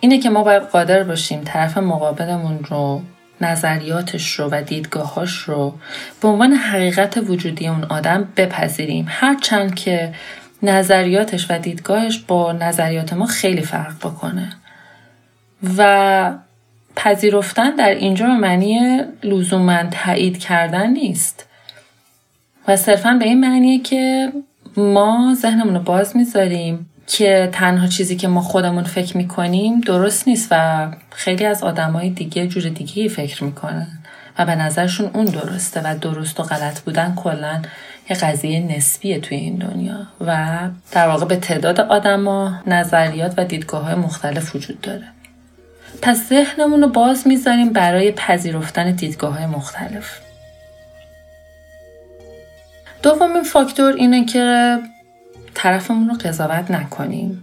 اینه 0.00 0.18
که 0.18 0.30
ما 0.30 0.42
باید 0.42 0.62
قادر 0.62 1.02
باشیم 1.02 1.42
طرف 1.44 1.78
مقابلمون 1.78 2.58
رو 2.64 3.02
نظریاتش 3.40 4.32
رو 4.32 4.48
و 4.52 4.62
دیدگاهاش 4.62 5.36
رو 5.36 5.74
به 6.22 6.28
عنوان 6.28 6.52
حقیقت 6.52 7.16
وجودی 7.16 7.68
اون 7.68 7.84
آدم 7.84 8.28
بپذیریم. 8.36 9.06
هرچند 9.08 9.74
که 9.74 10.14
نظریاتش 10.62 11.50
و 11.50 11.58
دیدگاهش 11.58 12.18
با 12.18 12.52
نظریات 12.52 13.12
ما 13.12 13.26
خیلی 13.26 13.62
فرق 13.62 13.98
بکنه. 13.98 14.52
و 15.78 16.32
پذیرفتن 16.96 17.76
در 17.76 17.94
اینجا 17.94 18.26
به 18.26 18.32
معنی 18.32 19.00
لزوما 19.22 19.82
تایید 19.90 20.38
کردن 20.38 20.90
نیست. 20.90 21.46
و 22.68 22.76
صرفا 22.76 23.16
به 23.18 23.24
این 23.24 23.40
معنیه 23.40 23.82
که 23.82 24.32
ما 24.76 25.36
ذهنمون 25.40 25.74
رو 25.74 25.80
باز 25.80 26.16
می‌ذاریم 26.16 26.90
که 27.06 27.48
تنها 27.52 27.86
چیزی 27.86 28.16
که 28.16 28.28
ما 28.28 28.40
خودمون 28.40 28.84
فکر 28.84 29.16
می‌کنیم 29.16 29.80
درست 29.80 30.28
نیست 30.28 30.48
و 30.50 30.88
خیلی 31.10 31.44
از 31.44 31.62
آدمای 31.62 32.10
دیگه 32.10 32.46
جور 32.46 32.68
دیگه 32.68 33.08
فکر 33.08 33.44
می‌کنن 33.44 33.86
و 34.38 34.46
به 34.46 34.54
نظرشون 34.54 35.10
اون 35.14 35.24
درسته 35.24 35.80
و 35.84 35.98
درست 35.98 36.40
و 36.40 36.42
غلط 36.42 36.80
بودن 36.80 37.14
کلا 37.14 37.62
یه 38.10 38.16
قضیه 38.16 38.60
نسبیه 38.60 39.20
توی 39.20 39.36
این 39.36 39.54
دنیا 39.54 40.06
و 40.20 40.58
در 40.92 41.08
واقع 41.08 41.26
به 41.26 41.36
تعداد 41.36 41.80
آدما 41.80 42.60
نظریات 42.66 43.34
و 43.36 43.44
دیدگاه 43.44 43.82
های 43.84 43.94
مختلف 43.94 44.56
وجود 44.56 44.80
داره. 44.80 45.04
پس 46.02 46.28
ذهنمون 46.28 46.82
رو 46.82 46.88
باز 46.88 47.26
می‌ذاریم 47.26 47.72
برای 47.72 48.12
پذیرفتن 48.12 48.90
دیدگاه 48.90 49.34
های 49.34 49.46
مختلف. 49.46 50.20
دومین 53.02 53.42
فاکتور 53.42 53.92
اینه 53.92 54.24
که 54.24 54.78
طرفمون 55.54 56.08
رو 56.08 56.14
قضاوت 56.14 56.70
نکنیم. 56.70 57.42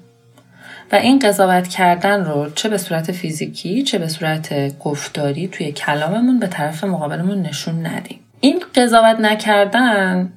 و 0.92 0.96
این 0.96 1.20
قضاوت 1.20 1.68
کردن 1.68 2.26
رو 2.26 2.50
چه 2.56 2.70
به 2.70 2.78
صورت 2.78 3.12
فیزیکی 3.12 3.84
چه 3.84 3.98
به 3.98 4.08
صورت 4.08 4.78
گفتاری 4.80 5.48
توی 5.48 5.72
کلاممون 5.72 6.40
به 6.40 6.48
طرف 6.48 6.84
مقابلمون 6.84 7.42
نشون 7.42 7.88
ندیم. 7.88 8.20
این 8.40 8.64
قضاوت 8.76 9.20
نکردن 9.20 10.34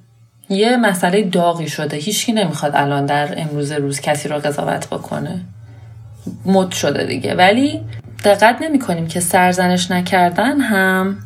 یه 0.48 0.76
مسئله 0.76 1.22
داغی 1.22 1.68
شده. 1.68 1.96
هیچکی 1.96 2.32
نمی‌خواد 2.32 2.72
الان 2.76 3.06
در 3.06 3.40
امروز 3.40 3.72
روز 3.72 4.00
کسی 4.00 4.28
رو 4.28 4.38
قضاوت 4.38 4.86
بکنه. 4.86 5.40
مد 6.46 6.72
شده 6.72 7.04
دیگه. 7.04 7.34
ولی 7.34 7.80
دقت 8.24 8.62
نمی 8.62 8.78
کنیم 8.78 9.06
که 9.06 9.20
سرزنش 9.20 9.90
نکردن 9.90 10.60
هم 10.60 11.16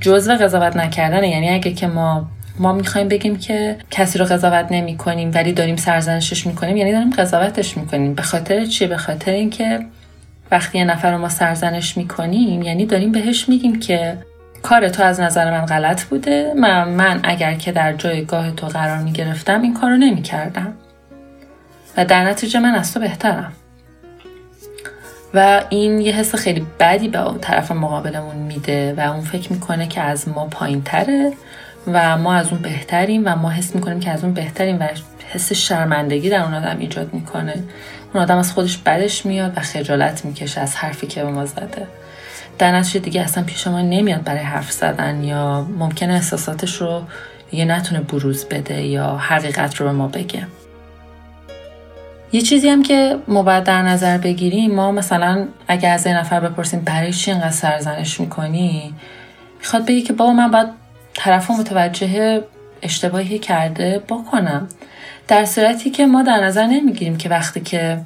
جزو 0.00 0.34
قضاوت 0.34 0.76
نکردنه. 0.76 1.28
یعنی 1.28 1.48
اگه 1.48 1.72
که 1.72 1.86
ما 1.86 2.30
ما 2.58 2.72
می‌خوایم 2.72 3.08
بگیم 3.08 3.36
که 3.36 3.76
کسی 3.90 4.18
رو 4.18 4.24
قضاوت 4.24 4.66
نمی 4.70 4.96
کنیم 4.96 5.30
ولی 5.34 5.52
داریم 5.52 5.76
سرزنشش 5.76 6.46
می‌کنیم 6.46 6.76
یعنی 6.76 6.92
داریم 6.92 7.10
قضاوتش 7.10 7.76
می‌کنیم. 7.76 8.14
به 8.14 8.22
خاطر 8.22 8.64
چیه 8.66 8.88
به 8.88 8.96
خاطر 8.96 9.32
اینکه 9.32 9.86
وقتی 10.50 10.78
یه 10.78 10.84
نفر 10.84 11.12
رو 11.12 11.18
ما 11.18 11.28
سرزنش 11.28 11.96
می‌کنیم 11.96 12.62
یعنی 12.62 12.86
داریم 12.86 13.12
بهش 13.12 13.48
میگیم 13.48 13.80
که 13.80 14.18
کار 14.62 14.88
تو 14.88 15.02
از 15.02 15.20
نظر 15.20 15.50
من 15.50 15.66
غلط 15.66 16.04
بوده. 16.04 16.52
من, 16.56 16.88
من 16.88 17.20
اگر 17.22 17.54
که 17.54 17.72
در 17.72 17.92
جایگاه 17.92 18.50
تو 18.50 18.66
قرار 18.66 18.98
می‌گرفتم 18.98 19.62
این 19.62 19.74
کار 19.74 19.90
رو 19.90 19.96
نمی‌کردم. 19.96 20.72
و 21.96 22.04
در 22.04 22.24
نتیجه 22.24 22.60
من 22.60 22.74
از 22.74 22.94
تو 22.94 23.00
بهترم. 23.00 23.52
و 25.34 25.62
این 25.68 26.00
یه 26.00 26.12
حس 26.12 26.34
خیلی 26.34 26.66
بدی 26.80 27.08
به 27.08 27.24
طرف 27.40 27.72
مقابلمون 27.72 28.36
میده 28.36 28.94
و 28.96 29.00
اون 29.00 29.20
فکر 29.20 29.52
می‌کنه 29.52 29.86
که 29.86 30.00
از 30.00 30.28
ما 30.28 30.46
پایین 30.46 30.82
تره 30.82 31.32
و 31.86 32.18
ما 32.18 32.34
از 32.34 32.48
اون 32.48 32.62
بهتریم 32.62 33.22
و 33.26 33.36
ما 33.36 33.50
حس 33.50 33.74
می‌کنیم 33.74 34.00
که 34.00 34.10
از 34.10 34.24
اون 34.24 34.34
بهتریم 34.34 34.80
و 34.80 34.88
حس 35.32 35.52
شرمندگی 35.52 36.30
در 36.30 36.42
اون 36.42 36.54
آدم 36.54 36.78
ایجاد 36.78 37.14
می‌کنه. 37.14 37.54
اون 38.14 38.22
آدم 38.22 38.38
از 38.38 38.52
خودش 38.52 38.78
بدش 38.78 39.26
میاد 39.26 39.52
و 39.56 39.60
خجالت 39.60 40.24
می‌کشه 40.24 40.60
از 40.60 40.76
حرفی 40.76 41.06
که 41.06 41.24
به 41.24 41.30
ما 41.30 41.46
زده. 41.46 41.86
در 42.60 42.72
نتیجه 42.76 43.00
دیگه 43.00 43.20
اصلا 43.20 43.44
پیش 43.44 43.66
ما 43.66 43.80
نمیاد 43.80 44.24
برای 44.24 44.40
حرف 44.40 44.72
زدن 44.72 45.24
یا 45.24 45.62
ممکنه 45.78 46.12
احساساتش 46.12 46.76
رو 46.76 47.02
دیگه 47.50 47.64
نتونه 47.64 48.00
بروز 48.00 48.44
بده 48.44 48.82
یا 48.82 49.16
حقیقت 49.16 49.76
رو 49.76 49.86
به 49.86 49.92
ما 49.92 50.08
بگه. 50.08 50.46
یه 52.32 52.40
چیزی 52.40 52.68
هم 52.68 52.82
که 52.82 53.16
ما 53.28 53.42
باید 53.42 53.64
در 53.64 53.82
نظر 53.82 54.18
بگیریم 54.18 54.74
ما 54.74 54.92
مثلا 54.92 55.48
اگه 55.68 55.88
از 55.88 56.06
یه 56.06 56.18
نفر 56.18 56.40
بپرسیم 56.40 56.80
برای 56.80 57.12
چی 57.12 57.30
اینقدر 57.30 57.50
سرزنش 57.50 58.20
می‌کنی 58.20 58.94
می‌خواد 59.58 59.86
بگی 59.86 60.02
که 60.02 60.12
بابا 60.12 60.32
من 60.32 60.50
باید 60.50 60.68
طرف 61.14 61.50
متوجه 61.50 62.42
اشتباهی 62.82 63.38
کرده 63.38 64.02
بکنم. 64.08 64.68
در 65.28 65.44
صورتی 65.44 65.90
که 65.90 66.06
ما 66.06 66.22
در 66.22 66.44
نظر 66.44 66.66
نمی‌گیریم 66.66 67.16
که 67.16 67.28
وقتی 67.28 67.60
که 67.60 68.00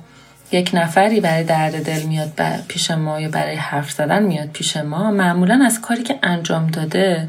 یک 0.55 0.71
نفری 0.75 1.21
برای 1.21 1.45
درد 1.45 1.85
دل 1.87 2.03
میاد 2.03 2.33
پیش 2.69 2.91
ما 2.91 3.21
یا 3.21 3.29
برای 3.29 3.57
حرف 3.57 3.91
زدن 3.91 4.23
میاد 4.23 4.49
پیش 4.49 4.77
ما 4.77 5.11
معمولا 5.11 5.63
از 5.67 5.81
کاری 5.81 6.03
که 6.03 6.19
انجام 6.23 6.67
داده 6.67 7.29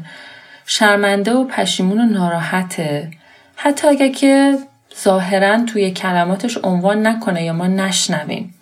شرمنده 0.66 1.32
و 1.32 1.44
پشیمون 1.44 2.00
و 2.00 2.04
ناراحته. 2.04 3.10
حتی 3.56 3.88
اگر 3.88 4.08
که 4.08 4.58
ظاهرا 5.02 5.64
توی 5.64 5.90
کلماتش 5.90 6.58
عنوان 6.64 7.06
نکنه 7.06 7.44
یا 7.44 7.52
ما 7.52 7.66
نشنویم. 7.66 8.54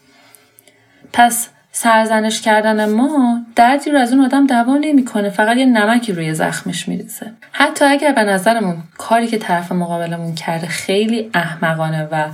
پس 1.13 1.49
سرزنش 1.73 2.41
کردن 2.41 2.89
ما 2.89 3.41
دردی 3.57 3.91
رو 3.91 3.99
از 3.99 4.13
اون 4.13 4.25
آدم 4.25 4.47
دوا 4.47 4.77
نمی‌کنه 4.77 5.31
فقط 5.31 5.57
یه 5.57 5.65
نمکی 5.65 6.13
روی 6.13 6.35
زخمش 6.35 6.89
میریزه. 6.89 7.33
حتی 7.53 7.85
اگر 7.85 8.13
به 8.13 8.23
نظرمون 8.23 8.77
کاری 8.99 9.27
که 9.27 9.39
طرف 9.39 9.73
مقابلمون 9.73 10.35
کرده 10.35 10.67
خیلی 10.67 11.31
احمقانه 11.35 12.09
و 12.13 12.29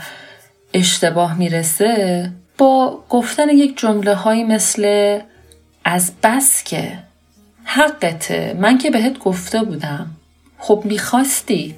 اشتباه 0.74 1.38
می‌رسه 1.38 2.30
با 2.58 3.04
گفتن 3.08 3.48
یک 3.48 3.78
جمله 3.78 4.14
هایی 4.14 4.44
مثل 4.44 5.18
از 5.84 6.12
بس 6.22 6.64
که 6.64 6.98
حقته 7.64 8.56
من 8.60 8.78
که 8.78 8.90
بهت 8.90 9.18
گفته 9.18 9.62
بودم. 9.62 10.06
خب 10.58 10.82
می‌خواستی. 10.84 11.74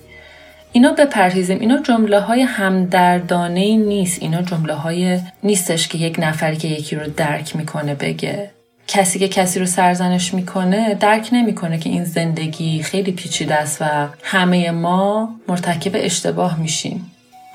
اینا 0.73 0.93
بپرهیزیم. 0.93 1.61
اینا 1.61 1.79
جمله 1.83 2.21
های 2.21 2.43
همدردانه 2.43 3.77
نیست. 3.77 4.23
اینا 4.23 4.43
جمله 4.43 4.75
های 4.75 5.21
نیستش 5.43 5.89
که 5.89 5.99
یک 5.99 6.17
نفری 6.19 6.57
که 6.57 6.69
یکی 6.69 6.97
رو 6.97 7.11
درک 7.17 7.57
می‌کنه 7.57 7.95
بگه. 7.95 8.51
کسی 8.89 9.19
که 9.19 9.29
کسی 9.29 9.61
رو 9.61 9.67
سرزنش 9.67 10.35
می‌کنه 10.35 10.95
درک 10.95 11.29
نمی‌کنه 11.33 11.79
که 11.79 11.91
این 11.91 12.05
زندگی 12.05 12.83
خیلی 12.83 13.13
پیچیده 13.13 13.55
است 13.55 13.83
و 13.83 14.09
همه 14.23 14.71
ما 14.71 15.35
مرتکب 15.49 15.93
اشتباه 15.95 16.61
میشیم. 16.61 17.12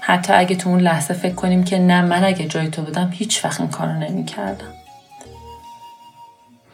حتی 0.07 0.33
اگه 0.33 0.55
تو 0.55 0.69
اون 0.69 0.79
لحظه 0.79 1.13
فکر 1.13 1.35
کنیم 1.35 1.63
که 1.63 1.79
نه 1.79 2.01
من 2.01 2.23
اگه 2.23 2.45
جای 2.45 2.67
تو 2.67 2.81
بودم 2.81 3.09
هیچ 3.13 3.45
وقت 3.45 3.61
این 3.61 3.69
کارو 3.69 3.93
نمی‌کردم. 3.93 4.73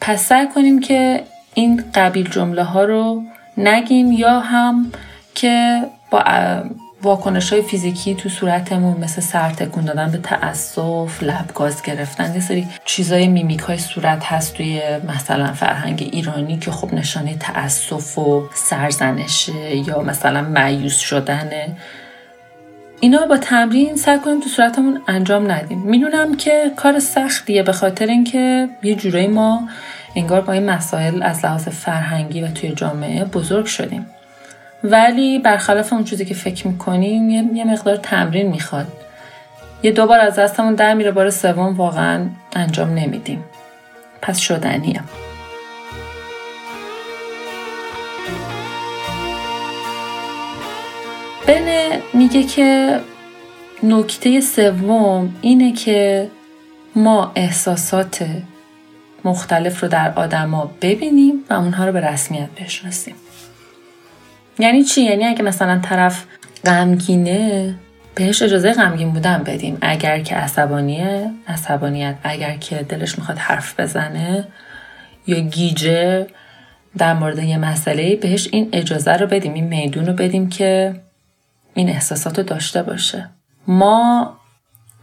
پس 0.01 0.23
سعی 0.23 0.47
کنیم 0.55 0.79
که 0.79 1.23
این 1.53 1.83
قبیل 1.95 2.29
جمله 2.29 2.63
ها 2.63 2.83
رو 2.83 3.23
نگیم 3.57 4.11
یا 4.11 4.39
هم 4.39 4.91
که 5.35 5.83
با 6.11 6.23
واکنش 7.03 7.53
های 7.53 7.61
فیزیکی 7.61 8.15
تو 8.15 8.29
صورتمون 8.29 8.97
مثل 8.97 9.21
سرتکون 9.21 9.85
دادن 9.85 10.11
به 10.11 10.17
تأسف 10.17 11.23
لب 11.23 11.51
گاز 11.55 11.81
گرفتن 11.81 12.33
یه 12.35 12.41
سری 12.41 12.67
چیزای 12.85 13.27
میمیک 13.27 13.59
های 13.59 13.77
صورت 13.77 14.25
هست 14.25 14.53
توی 14.53 14.81
مثلا 15.07 15.53
فرهنگ 15.53 16.09
ایرانی 16.11 16.57
که 16.57 16.71
خب 16.71 16.93
نشانه 16.93 17.35
تأسف 17.35 18.17
و 18.17 18.43
سرزنشه 18.55 19.75
یا 19.87 20.01
مثلا 20.01 20.41
معیوس 20.41 20.99
شدنه 20.99 21.77
اینا 23.03 23.25
با 23.25 23.37
تمرین 23.37 23.95
سعی 23.95 24.19
کنیم 24.19 24.39
تو 24.39 24.49
صورتمون 24.49 25.01
انجام 25.07 25.51
ندیم. 25.51 25.79
می‌دونم 25.79 26.37
که 26.37 26.71
کار 26.75 26.99
سختیه 26.99 27.63
به 27.63 27.71
خاطر 27.71 28.05
اینکه 28.05 28.69
یه 28.83 28.95
جورایی 28.95 29.27
ما 29.27 29.67
انگار 30.15 30.41
با 30.41 30.53
این 30.53 30.69
مسائل 30.69 31.23
از 31.23 31.45
لحاظ 31.45 31.67
فرهنگی 31.67 32.41
و 32.41 32.47
توی 32.47 32.71
جامعه 32.71 33.25
بزرگ 33.25 33.65
شدیم. 33.65 34.05
ولی 34.83 35.39
برخلاف 35.39 35.93
اون 35.93 36.03
چیزی 36.03 36.25
که 36.25 36.33
فکر 36.33 36.67
می‌کنیم 36.67 37.55
یه 37.55 37.65
مقدار 37.65 37.95
تمرین 37.95 38.47
می‌خواد. 38.47 38.87
یه 39.83 39.91
دوبار 39.91 40.19
از 40.19 40.35
دستمون 40.39 40.75
در 40.75 40.93
میره 40.93 41.11
بار 41.11 41.29
سوم 41.29 41.73
واقعا 41.77 42.25
انجام 42.55 42.89
نمیدیم. 42.89 43.43
پس 44.21 44.37
شدنیه. 44.37 45.01
بنه 51.47 52.01
میگه 52.13 52.43
که 52.43 52.99
نکته 53.83 54.41
سوم 54.41 55.35
اینه 55.41 55.71
که 55.73 56.29
ما 56.95 57.31
احساسات 57.35 58.25
مختلف 59.25 59.83
رو 59.83 59.89
در 59.89 60.13
آدما 60.15 60.71
ببینیم 60.81 61.33
و 61.49 61.53
اونها 61.53 61.85
رو 61.85 61.91
به 61.91 61.99
رسمیت 62.01 62.49
بشناسیم. 62.61 63.15
یعنی 64.59 64.83
چی؟ 64.83 65.01
یعنی 65.01 65.25
اگه 65.25 65.43
مثلا 65.43 65.79
طرف 65.83 66.25
غمگینه 66.65 67.75
بهش 68.15 68.41
اجازه 68.41 68.73
غمگین 68.73 69.11
بودن 69.11 69.43
بدیم. 69.43 69.77
اگر 69.81 70.19
که 70.19 70.35
عصبانیه 70.35 71.31
عصبانیت 71.47 72.15
اگر 72.23 72.57
که 72.57 72.75
دلش 72.75 73.19
می‌خواد 73.19 73.37
حرف 73.37 73.79
بزنه 73.79 74.47
یا 75.27 75.39
گیجه 75.39 76.27
در 76.97 77.13
مورد 77.13 77.39
یه 77.39 77.57
مسئله 77.57 78.15
بهش 78.15 78.49
این 78.51 78.69
اجازه 78.73 79.13
رو 79.13 79.27
بدیم 79.27 79.53
این 79.53 79.67
میدون 79.67 80.05
رو 80.05 80.13
بدیم 80.13 80.49
که 80.49 80.95
این 81.73 81.89
احساسات 81.89 82.37
رو 82.37 82.43
داشته 82.43 82.83
باشه. 82.83 83.29
ما 83.67 84.33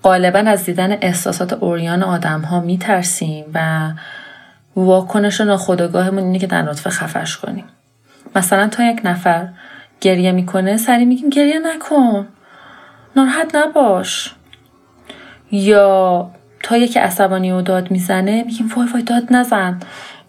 غالبا 0.02 0.38
از 0.38 0.64
دیدن 0.64 0.92
احساسات 0.92 1.52
اوریان 1.52 2.02
آدم 2.02 2.40
ها 2.40 2.60
میترسیم 2.60 3.44
و 3.54 3.90
واکنش 4.76 5.40
ناخودآگاهمون 5.40 6.22
اینه 6.24 6.38
که 6.38 6.46
در 6.46 6.62
نطفه 6.62 6.90
خفش 6.90 7.36
کنیم. 7.36 7.64
مثلا 8.36 8.68
تا 8.68 8.84
یک 8.84 9.00
نفر 9.04 9.48
گریه 10.00 10.32
می‌کنه 10.32 10.76
سری 10.76 11.04
میگیم 11.04 11.30
گریه 11.30 11.58
نکن. 11.58 12.28
ناراحت 13.16 13.54
نباش. 13.54 14.34
یا 15.52 16.30
تا 16.62 16.76
یکی 16.76 16.98
عصبانی 16.98 17.52
و 17.52 17.60
داد 17.60 17.90
می‌زنه 17.90 18.44
میگیم 18.44 18.70
وای 18.76 18.88
وای 18.88 19.02
داد 19.02 19.22
نزن. 19.30 19.80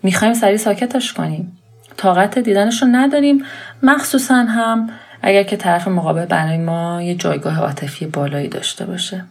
می‌خوایم 0.04 0.34
سریع 0.34 0.58
ساکتش 0.58 1.14
کنیم. 1.14 1.58
طاقت 1.98 2.40
دیدنش 2.40 2.82
رو 2.82 2.88
نداریم. 2.92 3.46
مخصوصا 3.84 4.36
هم 4.36 4.90
اگر 5.22 5.44
که 5.44 5.58
طرف 5.58 5.88
مقابل 5.88 6.26
برای 6.26 6.58
ما 6.58 7.02
یه 7.02 7.16
جایگاه 7.16 7.60
عاطفی 7.60 8.06
بالایی 8.06 8.48
داشته 8.48 8.86
باشه. 8.86 9.26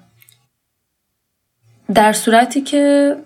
در 1.94 2.12
صورتی 2.12 2.60
که 2.60 3.16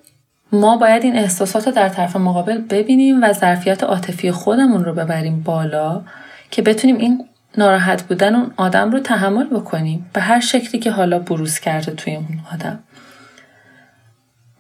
ما 0.52 0.76
باید 0.76 1.04
این 1.04 1.16
احساسات 1.16 1.66
رو 1.66 1.72
در 1.72 1.88
طرف 1.88 2.16
مقابل 2.16 2.58
ببینیم 2.58 3.22
و 3.22 3.32
ظرفیت 3.32 3.84
عاطفی 3.84 4.30
خودمون 4.30 4.84
رو 4.84 4.94
ببریم 4.94 5.40
بالا 5.40 6.02
که 6.50 6.62
بتونیم 6.62 6.96
این 6.96 7.28
ناراحت 7.58 8.02
بودن 8.02 8.34
اون 8.34 8.52
آدم 8.56 8.90
رو 8.90 9.00
تحمل 9.00 9.46
بکنیم 9.46 10.10
به 10.12 10.20
هر 10.20 10.40
شکلی 10.40 10.80
که 10.80 10.90
حالا 10.90 11.18
بروز 11.18 11.58
کرده 11.58 11.92
توی 11.92 12.16
اون 12.16 12.40
آدم. 12.52 12.78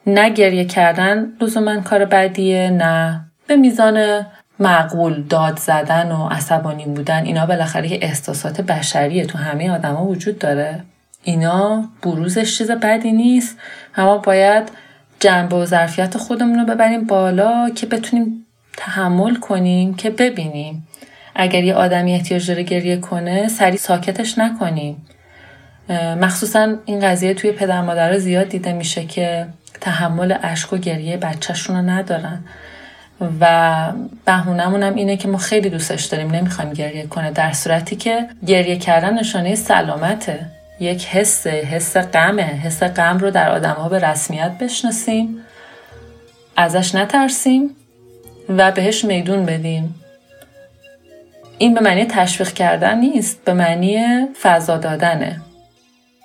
نه 0.06 0.30
گریه 0.30 0.64
کردن 0.64 1.32
لزوما 1.40 1.80
کار 1.80 2.04
بدیه 2.04 2.70
نه 2.70 3.24
به 3.46 3.56
میزان 3.56 4.26
معقول 4.58 5.22
داد 5.22 5.58
زدن 5.58 6.12
و 6.12 6.28
عصبانی 6.28 6.84
بودن 6.84 7.24
اینا 7.24 7.46
بالاخره 7.46 7.88
که 7.88 7.98
احساسات 8.02 8.60
بشریه 8.60 9.26
تو 9.26 9.38
همه 9.38 9.70
آدما 9.70 10.06
وجود 10.06 10.38
داره. 10.38 10.80
اینا 11.22 11.84
بروزش 12.02 12.58
چیز 12.58 12.70
بدی 12.70 13.12
نیست. 13.12 13.58
اما 13.96 14.18
باید 14.18 14.68
جنبه 15.20 15.56
و 15.56 15.64
ظرفیت 15.64 16.16
خودمون 16.16 16.58
رو 16.58 16.74
ببریم 16.74 17.04
بالا 17.04 17.70
که 17.70 17.86
بتونیم 17.86 18.46
تحمل 18.76 19.36
کنیم 19.36 19.94
که 19.94 20.10
ببینیم. 20.10 20.88
اگر 21.34 21.64
یه 21.64 21.74
آدمی 21.74 22.14
احتیاج 22.14 22.50
داره 22.50 22.62
گریه 22.62 22.96
کنه 22.96 23.48
سریع 23.48 23.76
ساکتش 23.76 24.38
نکنیم. 24.38 25.06
مخصوصا 26.20 26.74
این 26.84 27.00
قضیه 27.00 27.34
توی 27.34 27.52
پدر 27.52 27.80
مادر 27.80 28.18
زیاد 28.18 28.48
دیده 28.48 28.72
میشه 28.72 29.04
که 29.04 29.46
تحمل 29.80 30.34
اشک 30.42 30.72
و 30.72 30.76
گریه 30.76 31.16
بچهشون 31.16 31.76
رو 31.76 31.82
ندارن. 31.82 32.44
و 33.40 33.92
بهونمون 34.24 34.82
هم 34.82 34.94
اینه 34.94 35.16
که 35.16 35.28
ما 35.28 35.38
خیلی 35.38 35.70
دوستش 35.70 36.04
داریم 36.04 36.30
نمی‌خوایم 36.30 36.72
گریه 36.72 37.06
کنه 37.06 37.30
در 37.30 37.52
صورتی 37.52 37.96
که 37.96 38.28
گریه 38.46 38.76
کردن 38.76 39.18
نشانه 39.18 39.54
سلامته. 39.54 40.46
یک 40.80 41.06
حس 41.06 41.46
حس 41.46 41.96
غمه 41.96 42.42
حس 42.42 42.82
غم 42.82 43.18
رو 43.18 43.30
در 43.30 43.50
آدم 43.50 43.74
ها 43.74 43.88
به 43.88 43.98
رسمیت 43.98 44.58
بشناسیم 44.60 45.38
ازش 46.56 46.94
نترسیم 46.94 47.70
و 48.48 48.72
بهش 48.72 49.04
میدون 49.04 49.46
بدیم. 49.46 49.94
این 51.58 51.74
به 51.74 51.80
معنی 51.80 52.04
تشویق 52.04 52.52
کردن 52.52 52.98
نیست 52.98 53.44
به 53.44 53.52
معنی 53.52 54.26
فضا 54.42 54.76
دادنه. 54.76 55.40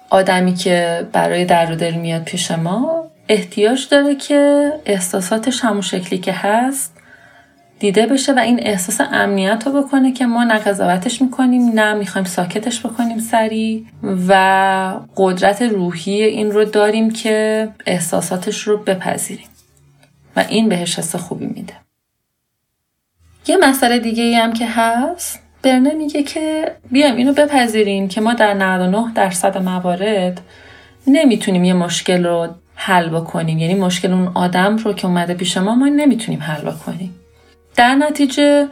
آدمی 0.09 0.53
که 0.53 1.07
برای 1.11 1.45
در 1.45 1.65
دل 1.65 1.93
میاد 1.93 2.23
پیش 2.23 2.51
ما 2.51 3.08
احتیاج 3.29 3.87
داره 3.87 4.15
که 4.15 4.71
احساساتش 4.85 5.59
همون 5.61 5.81
شکلی 5.81 6.19
که 6.19 6.31
هست 6.31 6.95
دیده 7.79 8.05
بشه 8.05 8.33
و 8.33 8.39
این 8.39 8.59
احساس 8.59 9.01
امنیت 9.11 9.63
رو 9.65 9.83
بکنه 9.83 10.11
که 10.11 10.25
ما 10.25 10.43
نه 10.43 10.59
قضاوتش 10.59 11.21
می‌کنیم 11.21 11.71
نه 11.73 11.93
می‌خوایم 11.93 12.25
ساکتش 12.25 12.85
بکنیم 12.85 13.19
سریع 13.19 13.85
و 14.27 14.99
قدرت 15.17 15.61
روحی 15.61 16.23
این 16.23 16.51
رو 16.51 16.65
داریم 16.65 17.11
که 17.11 17.69
احساساتش 17.85 18.61
رو 18.61 18.77
بپذیریم 18.77 19.47
و 20.35 20.45
این 20.49 20.69
بهش 20.69 20.99
حس 20.99 21.15
خوبی 21.15 21.45
میده. 21.45 21.73
یه 23.47 23.57
مسئله 23.57 23.99
دیگه 23.99 24.23
ای 24.23 24.35
هم 24.35 24.53
که 24.53 24.65
هست 24.67 25.39
برنه 25.63 25.93
میگه 25.93 26.23
که 26.23 26.75
بیایم 26.91 27.15
اینو 27.15 27.33
بپذیریم 27.33 28.07
که 28.07 28.21
ما 28.21 28.33
در 28.33 28.53
99 28.53 29.13
درصد 29.13 29.57
موارد 29.57 30.41
نمی‌تونیم 31.07 31.63
یه 31.63 31.73
مشکل 31.73 32.25
رو 32.25 32.47
حل 32.81 33.09
بکنیم. 33.09 33.57
یعنی 33.57 33.75
مشکل 33.75 34.13
اون 34.13 34.31
آدم 34.33 34.77
رو 34.77 34.93
که 34.93 35.07
اومده 35.07 35.33
پیش 35.33 35.57
ما 35.57 35.75
ما 35.75 35.87
نمی‌تونیم 35.87 36.41
حل 36.41 36.61
بکنیم. 36.71 37.15
در 37.75 37.95
نتیجه 37.95 38.67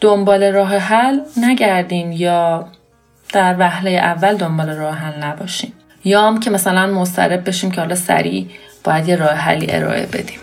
دنبال 0.00 0.44
راه 0.44 0.76
حل 0.76 1.20
نگردیم 1.36 2.12
یا 2.12 2.68
در 3.32 3.56
وهله 3.58 3.90
اول 3.90 4.36
دنبال 4.36 4.70
راه 4.70 4.94
حل 4.94 5.22
نباشیم. 5.22 5.72
یا 6.04 6.26
هم 6.26 6.40
که 6.40 6.50
مثلا 6.50 6.86
مضطرب 6.86 7.48
بشیم 7.48 7.70
که 7.70 7.80
حالا 7.80 7.94
سریع 7.94 8.46
باید 8.84 9.08
یه 9.08 9.16
راه 9.16 9.30
حلی 9.30 9.66
ارائه 9.70 10.06
بدیم. 10.06 10.38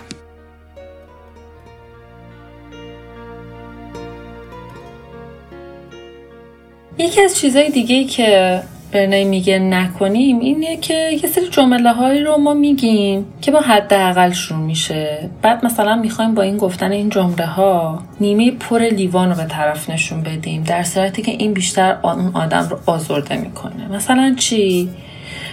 یکی 6.97 7.21
از 7.21 7.37
چیزهای 7.37 7.69
دیگه 7.69 8.03
که 8.03 8.61
برنی 8.95 9.23
میگه 9.23 9.59
نکنیم 9.59 10.39
اینه 10.39 10.77
که 10.77 11.09
یه 11.23 11.29
سری 11.29 11.47
جمله 11.47 11.91
هایی 11.91 12.21
رو 12.21 12.37
ما 12.37 12.53
میگیم 12.53 13.25
که 13.41 13.51
با 13.51 13.59
حداقل 13.59 14.31
شروع 14.31 14.59
میشه. 14.59 15.29
بعد 15.41 15.65
مثلا 15.65 15.95
می‌خوایم 15.95 16.35
با 16.35 16.41
این 16.41 16.57
گفتن 16.57 16.91
این 16.91 17.09
جمله 17.09 17.45
ها 17.45 17.99
نیمه 18.21 18.51
پر 18.51 18.81
لیوان 18.81 19.29
رو 19.29 19.35
به 19.35 19.45
طرف 19.45 19.89
نشون 19.89 20.21
بدیم 20.21 20.63
در 20.63 20.83
صورتی 20.83 21.21
که 21.21 21.31
این 21.31 21.53
بیشتر 21.53 21.97
اون 22.03 22.31
آدم 22.33 22.67
رو 22.69 22.79
آزرده 22.85 23.37
می‌کنه. 23.37 23.87
مثلا 23.91 24.35
چی؟ 24.39 24.89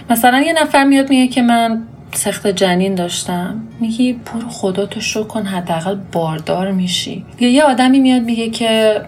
مثلا 0.09 0.41
یه 0.41 0.53
نفر 0.53 0.83
میاد 0.83 1.09
میگه 1.09 1.27
که 1.27 1.41
من 1.41 1.83
سخت 2.11 2.47
جنین 2.47 2.95
داشتم. 2.95 3.61
میگی 3.79 4.13
برو 4.13 4.49
خدا 4.49 4.85
تو 4.85 5.01
شو 5.01 5.27
کن 5.27 5.45
حداقل 5.45 5.95
باردار 6.11 6.71
میشی. 6.71 7.25
یا 7.39 7.49
یه 7.49 7.63
آدمی 7.63 7.99
میاد 7.99 8.21
میگه 8.21 8.49
که 8.49 9.01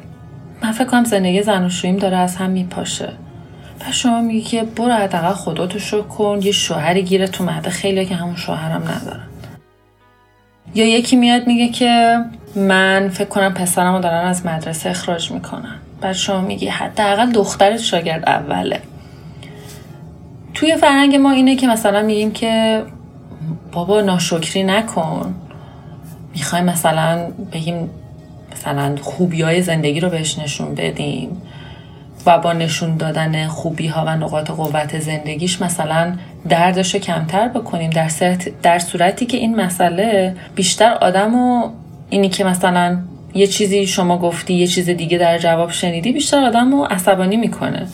من 0.64 0.72
فکر 0.72 0.86
کنم 0.88 1.04
زندگی 1.04 1.44
زن 1.44 1.66
و 1.66 2.00
داره 2.00 2.18
از 2.18 2.36
هم 2.36 2.50
میپاشه. 2.50 3.10
شما 3.92 4.22
میگی 4.22 4.42
که 4.42 4.64
برو 4.64 4.94
حداقل 4.94 5.34
خداتو 5.34 5.80
شو 5.80 6.08
کن. 6.08 6.40
یه 6.42 6.52
شوهری 6.52 7.04
گیره 7.04 7.28
تو 7.28 7.44
مده 7.44 7.70
خیلی 7.70 8.06
که 8.06 8.16
همون 8.16 8.36
شوهرم 8.36 8.82
ندارن. 8.82 9.28
یا 10.76 10.86
یکی 10.86 11.16
میاد 11.16 11.48
میگه 11.48 11.68
که 11.68 12.20
من 12.56 13.10
فکر 13.10 13.28
کنم 13.28 13.54
پسرمو 13.54 14.00
دارن 14.00 14.28
از 14.28 14.46
مدرسه 14.46 14.90
اخراج 14.90 15.32
می‌کنن. 15.32 15.76
بعد 16.02 16.14
شما 16.14 16.42
میگی 16.42 16.68
حداقل 16.68 17.32
دخترت 17.32 17.80
شاگرد 17.80 18.30
اوله. 18.30 18.82
توی 20.54 20.76
فرهنگ 20.76 21.16
ما 21.16 21.32
اینه 21.32 21.56
که 21.56 21.68
مثلا 21.68 22.02
میگیم 22.02 22.32
که 22.32 22.84
بابا 23.72 24.02
ناشکری 24.02 24.64
نکن. 24.64 25.36
می‌خوایم 26.34 26.66
مثلا 26.66 27.32
بگیم 27.52 27.90
مثلا 28.54 28.96
خوبی 29.02 29.42
های 29.42 29.62
زندگی 29.62 30.00
رو 30.00 30.10
بهش 30.10 30.40
نشون 30.40 30.76
بدیم. 30.76 31.42
و 32.26 32.38
با 32.38 32.54
نشون 32.54 32.98
دادن 32.98 33.48
خوبی 33.48 33.88
ها 33.88 34.06
و 34.06 34.10
نقاط 34.10 34.52
قوت 34.52 35.00
زندگیش 35.00 35.62
مثلا 35.62 36.14
دردش 36.50 36.94
رو 36.94 37.00
کمتر 37.00 37.48
بکنیم. 37.48 37.90
در, 37.90 38.10
در 38.64 38.80
صورتی 38.80 39.26
که 39.26 39.38
این 39.38 39.56
مسئله 39.56 40.36
بیشتر 40.56 40.94
آدم 40.94 41.36
و 41.36 41.70
اینی 42.10 42.30
که 42.30 42.44
مثلا 42.44 42.98
یه 43.34 43.48
چیزی 43.48 43.88
شما 43.88 44.18
گفتی 44.18 44.54
یه 44.54 44.68
چیز 44.68 44.90
دیگه 44.90 45.18
در 45.18 45.38
جواب 45.38 45.72
شنیدی 45.72 46.12
بیشتر 46.12 46.46
آدم 46.46 46.72
رو 46.72 46.84
عصبانی 46.84 47.38
می‌کنه. 47.38 47.88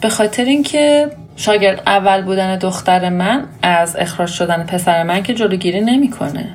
به 0.00 0.08
خاطر 0.08 0.44
اینکه 0.44 1.10
شاگرد 1.36 1.82
اول 1.86 2.22
بودن 2.22 2.58
دختر 2.58 3.08
من 3.08 3.44
از 3.62 3.96
اخراج 3.96 4.28
شدن 4.28 4.62
پسر 4.62 5.02
من 5.02 5.22
که 5.22 5.34
جلوگیری 5.34 5.80
نمی‌کنه. 5.80 6.48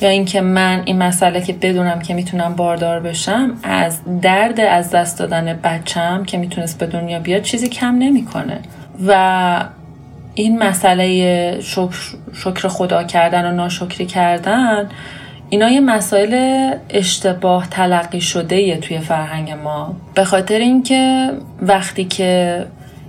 یا 0.00 0.08
اینکه 0.08 0.40
من 0.40 0.82
این 0.84 0.98
مسئله 0.98 1.40
که 1.40 1.52
بدونم 1.52 2.00
که 2.00 2.14
می‌تونم 2.14 2.54
باردار 2.54 3.00
بشم 3.00 3.50
از 3.62 4.00
درد 4.22 4.60
از 4.60 4.90
دست 4.90 5.18
دادن 5.18 5.58
بچم 5.64 6.24
که 6.24 6.38
می‌تونست 6.38 6.78
به 6.78 6.86
دنیا 6.86 7.18
بیاد 7.18 7.42
چیزی 7.42 7.68
کم 7.68 7.94
نمی‌کنه. 7.98 8.58
و 9.06 9.64
این 10.34 10.62
مسئله 10.62 11.60
شکر, 11.60 11.96
شکر 12.34 12.68
خدا 12.68 13.04
کردن 13.04 13.50
و 13.50 13.54
ناشکری 13.54 14.06
کردن 14.06 14.88
اینا 15.50 15.70
یه 15.70 15.80
مسائل 15.80 16.70
اشتباه 16.90 17.68
تلقی 17.70 18.20
شده 18.20 18.76
توی 18.76 18.98
فرهنگ 18.98 19.50
ما. 19.50 19.96
به 20.14 20.24
خاطر 20.24 20.58
اینکه 20.58 21.30
وقتی 21.62 22.04
که 22.04 22.64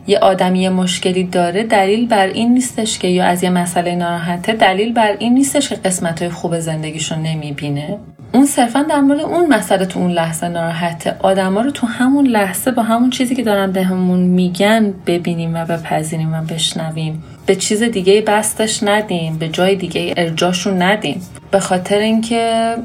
یه 0.08 0.20
آدمی 0.20 0.70
مشکلی 0.70 1.24
داره 1.24 1.64
دلیل 1.64 2.08
بر 2.08 2.28
این 2.28 2.54
نیستش 2.54 3.00
که 3.00 3.08
یا 3.08 3.26
از 3.26 3.44
یه 3.44 3.50
مسئله 3.50 3.96
ناراحته 3.96 4.54
دلیل 4.54 4.94
بر 4.94 5.16
این 5.20 5.34
نیستش 5.34 5.70
که 5.70 5.76
قسمت 5.76 6.22
های 6.22 6.32
خوب 6.32 6.60
زندگیشو 6.60 7.16
نمی‌بینه. 7.16 7.98
اون 8.34 8.46
صرفا 8.46 8.82
در 8.82 9.00
مورد 9.02 9.20
اون 9.20 9.54
مسئله 9.54 9.86
تو 9.86 10.00
اون 10.00 10.12
لحظه 10.12 10.48
ناراحته. 10.48 11.16
آدما 11.20 11.62
رو 11.62 11.72
تو 11.72 11.88
همون 11.88 12.28
لحظه 12.28 12.72
با 12.72 12.84
همون 12.84 13.10
چیزی 13.10 13.36
که 13.36 13.44
دارن 13.44 13.72
بهمون 13.72 14.20
میگن 14.20 14.94
ببینیم 15.08 15.56
و 15.56 15.66
بپذیریم 15.66 16.34
و 16.34 16.42
بشنویم. 16.42 17.24
به 17.46 17.56
چیز 17.56 17.84
دیگه 17.84 18.22
بستش 18.22 18.84
ندیم 18.84 19.38
به 19.38 19.48
جای 19.48 19.76
دیگه 19.76 20.14
ارجاشون 20.18 20.82
ندیم. 20.82 21.22
به 21.52 21.60
خاطر 21.60 21.98
اینکه 21.98 22.76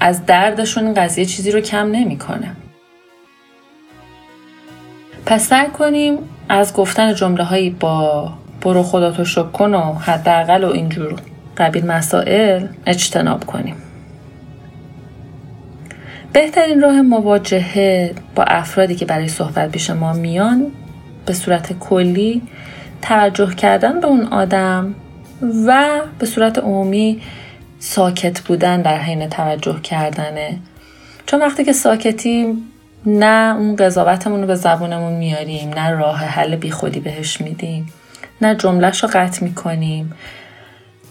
از 0.00 0.26
دردشون 0.26 0.84
این 0.84 0.94
قضیه 0.94 1.24
چیزی 1.24 1.50
رو 1.50 1.60
کم 1.60 1.90
نمی‌کنه. 1.90 2.52
پس 5.26 5.48
سعی 5.48 5.68
کنیم 5.68 6.18
از 6.48 6.72
گفتن 6.72 7.14
جمله 7.14 7.44
هایی 7.44 7.70
با 7.70 8.32
برو 8.60 8.82
خدا 8.82 9.10
تو 9.10 9.24
شک 9.24 9.52
کن 9.52 9.74
و 9.74 9.92
حداقل 9.92 10.64
و 10.64 10.70
اینجور 10.70 11.14
قبیل 11.56 11.86
مسائل 11.86 12.66
اجتناب 12.86 13.44
کنیم. 13.44 13.76
بهترین 16.32 16.80
راه 16.80 17.02
مواجهه 17.02 18.14
با 18.34 18.42
افرادی 18.42 18.94
که 18.94 19.04
برای 19.04 19.28
صحبت 19.28 19.70
پیش 19.70 19.90
ما 19.90 20.12
میان 20.12 20.66
به 21.26 21.32
صورت 21.32 21.78
کلی 21.78 22.42
توجه 23.02 23.54
کردن 23.54 24.00
به 24.00 24.06
اون 24.06 24.26
آدم 24.26 24.94
و 25.66 26.00
به 26.18 26.26
صورت 26.26 26.58
عمومی 26.58 27.20
ساکت 27.78 28.40
بودن 28.40 28.82
در 28.82 28.98
حین 28.98 29.28
توجه 29.28 29.80
کردنه. 29.80 30.58
چون 31.26 31.40
وقتی 31.40 31.64
که 31.64 31.72
ساکتیم 31.72 32.62
نه 33.08 33.56
اون 33.56 33.76
قضاوتمون 33.76 34.40
رو 34.40 34.46
به 34.46 34.54
زبونمون 34.54 35.12
میاریم 35.12 35.68
نه 35.68 35.90
راه 35.90 36.18
حل 36.18 36.56
بیخودی 36.56 37.00
بهش 37.00 37.40
میدیم 37.40 37.92
نه 38.42 38.54
جملهش 38.54 39.02
رو 39.02 39.08
قطع 39.12 39.44
می‌کنیم 39.44 40.12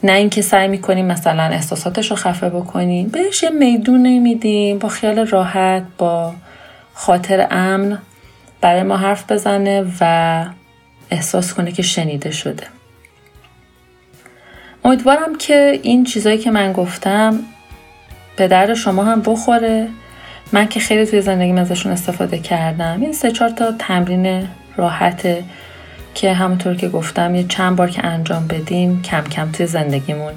نه 0.03 0.11
اینکه 0.11 0.41
سعی 0.41 0.67
می‌کنیم 0.67 1.05
مثلا 1.05 1.43
احساساتش 1.43 2.11
رو 2.11 2.15
خفه 2.17 2.49
بکنیم 2.49 3.07
بهش 3.07 3.43
یه 3.43 3.49
میدون 3.49 4.19
میدیم 4.19 4.79
با 4.79 4.89
خیال 4.89 5.27
راحت 5.27 5.83
با 5.97 6.33
خاطر 6.93 7.47
امن 7.51 7.97
برای 8.61 8.83
ما 8.83 8.97
حرف 8.97 9.31
بزنه 9.31 9.85
و 10.01 10.45
احساس 11.11 11.53
کنه 11.53 11.71
که 11.71 11.83
شنیده 11.83 12.31
شده. 12.31 12.63
امیدوارم 14.85 15.35
که 15.35 15.79
این 15.83 16.03
چیزایی 16.03 16.37
که 16.37 16.51
من 16.51 16.73
گفتم 16.73 17.39
به 18.35 18.47
درد 18.47 18.73
شما 18.73 19.03
هم 19.03 19.21
بخوره. 19.21 19.87
من 20.51 20.67
که 20.67 20.79
خیلی 20.79 21.05
توی 21.05 21.21
زندگی 21.21 21.51
ازشون 21.51 21.91
استفاده 21.91 22.39
کردم. 22.39 23.01
این 23.01 23.13
سه 23.13 23.31
چهار 23.31 23.49
تا 23.49 23.71
تمرین 23.79 24.47
راحته 24.77 25.43
که 26.15 26.33
همونطور 26.33 26.75
که 26.75 26.89
گفتم 26.89 27.35
یه 27.35 27.43
چند 27.43 27.75
بار 27.75 27.89
که 27.89 28.05
انجام 28.05 28.47
بدیم 28.47 29.01
کم 29.01 29.23
کم 29.23 29.51
توی 29.51 29.65
زندگیمون 29.65 30.33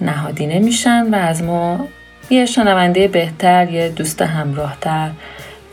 نهادینه 0.00 0.58
میشن 0.58 1.14
و 1.14 1.14
از 1.14 1.42
ما 1.42 1.88
یه 2.30 2.46
شنونده 2.46 3.08
بهتر 3.08 3.70
یه 3.70 3.88
دوست 3.88 4.22
همراهتر 4.22 5.10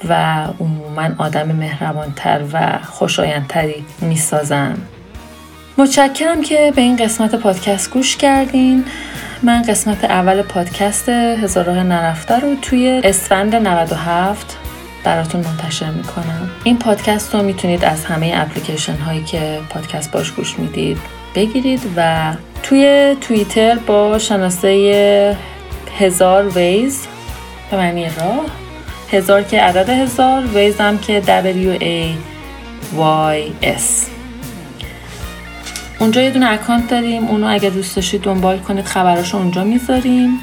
و 0.10 0.14
عموما 0.60 1.10
آدم 1.18 1.52
مهربانتر 1.52 2.42
و 2.54 2.80
خوشایندتری 2.84 3.86
می‌سازن. 4.02 4.78
متشکرم 5.78 6.42
که 6.42 6.74
به 6.76 6.82
این 6.82 6.96
قسمت 6.96 7.36
پادکست 7.36 7.92
گوش 7.92 8.18
کردین. 8.18 8.86
من 9.44 9.62
قسمت 9.62 10.04
اول 10.04 10.42
پادکست 10.42 11.10
هزار 11.10 11.66
راه 11.66 11.84
نرفته 11.84 12.40
رو 12.40 12.56
توی 12.62 13.02
اسفند 13.04 13.56
97 13.56 14.58
براتون 15.04 15.42
منتشر 15.42 15.90
می‌کنم. 15.90 16.50
این 16.64 16.80
پادکست 16.80 17.36
رو 17.36 17.44
می‌تونید 17.44 17.86
از 17.86 18.06
همه 18.06 18.34
اپلیکیشن 18.36 18.96
هایی 18.96 19.24
که 19.24 19.60
پادکست 19.70 20.12
باش 20.12 20.32
گوش 20.32 20.60
می‌دید 20.60 20.98
بگیرید 21.36 21.82
و 21.96 22.34
توی 22.64 23.16
توییتر 23.22 23.76
با 23.76 24.20
شناسه 24.20 25.38
هزار 26.00 26.58
ویز 26.58 27.08
به 27.72 27.78
معنی 27.78 28.06
راه 28.06 28.46
هزار 29.12 29.44
که 29.44 29.62
عدد 29.62 29.90
هزار 29.90 30.46
ویز 30.46 30.78
هم 30.78 30.98
که 30.98 31.22
W 31.22 31.82
A 31.82 32.16
Y 32.98 33.66
S. 33.66 34.15
اونجا 36.06 36.22
یه 36.22 36.30
دونه 36.30 36.50
اکانت 36.50 36.88
داریم. 36.88 37.28
اونو 37.28 37.48
اگه 37.48 37.70
دوست 37.70 37.96
داشتید 37.96 38.22
دنبال 38.22 38.60
کنید 38.60 38.86
خبراشو 38.86 39.38
اونجا 39.38 39.64
می‌ذاریم. 39.64 40.40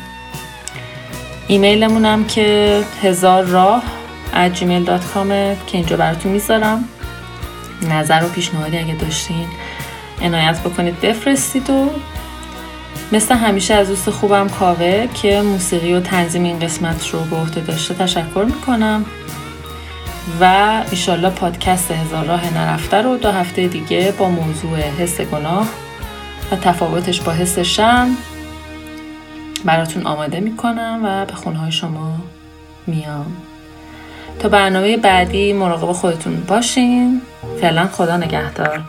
ایمیلمون 1.48 2.04
هم 2.04 2.24
که 2.24 2.80
هزار 3.02 3.44
راه 3.44 3.82
at 4.32 4.58
gmail.com 4.58 5.28
که 5.66 5.72
اینجا 5.72 5.96
براتون 5.96 6.32
می‌ذارم. 6.32 6.84
نظر 7.90 8.24
و 8.24 8.28
پیشنهادی 8.28 8.78
اگه 8.78 8.94
داشتین 8.94 9.46
عنایت 10.22 10.60
بکنید 10.60 11.00
بفرستید 11.00 11.70
و 11.70 11.90
مثل 13.12 13.34
همیشه 13.34 13.74
از 13.74 13.88
دوست 13.88 14.10
خوبم 14.10 14.48
کاوه 14.48 15.08
که 15.14 15.42
موسیقی 15.42 15.94
و 15.94 16.00
تنظیم 16.00 16.44
این 16.44 16.58
قسمت 16.58 17.08
رو 17.08 17.20
به 17.24 17.36
عهده 17.36 17.60
داشته 17.60 17.94
تشکر 17.94 18.44
می‌کنم. 18.46 19.04
و 20.40 20.82
ایشالله 20.90 21.30
پادکست 21.30 21.90
هزار 21.90 22.24
راه 22.24 22.54
نرفته 22.54 23.02
رو 23.02 23.16
دو 23.16 23.30
هفته 23.30 23.68
دیگه 23.68 24.14
با 24.18 24.28
موضوع 24.28 24.78
حس 24.78 25.20
گناه 25.20 25.68
و 26.52 26.56
تفاوتش 26.56 27.20
با 27.20 27.32
حس 27.32 27.58
شم 27.58 28.16
براتون 29.64 30.06
آماده 30.06 30.40
می‌کنم 30.40 31.00
و 31.04 31.26
به 31.26 31.32
خونهای 31.32 31.72
شما 31.72 32.16
میام. 32.86 33.36
تا 34.38 34.48
برنامه 34.48 34.96
بعدی 34.96 35.52
مراقب 35.52 35.92
خودتون 35.92 36.40
باشین. 36.40 37.22
فعلا 37.60 37.86
خدا 37.86 38.16
نگهدار. 38.16 38.80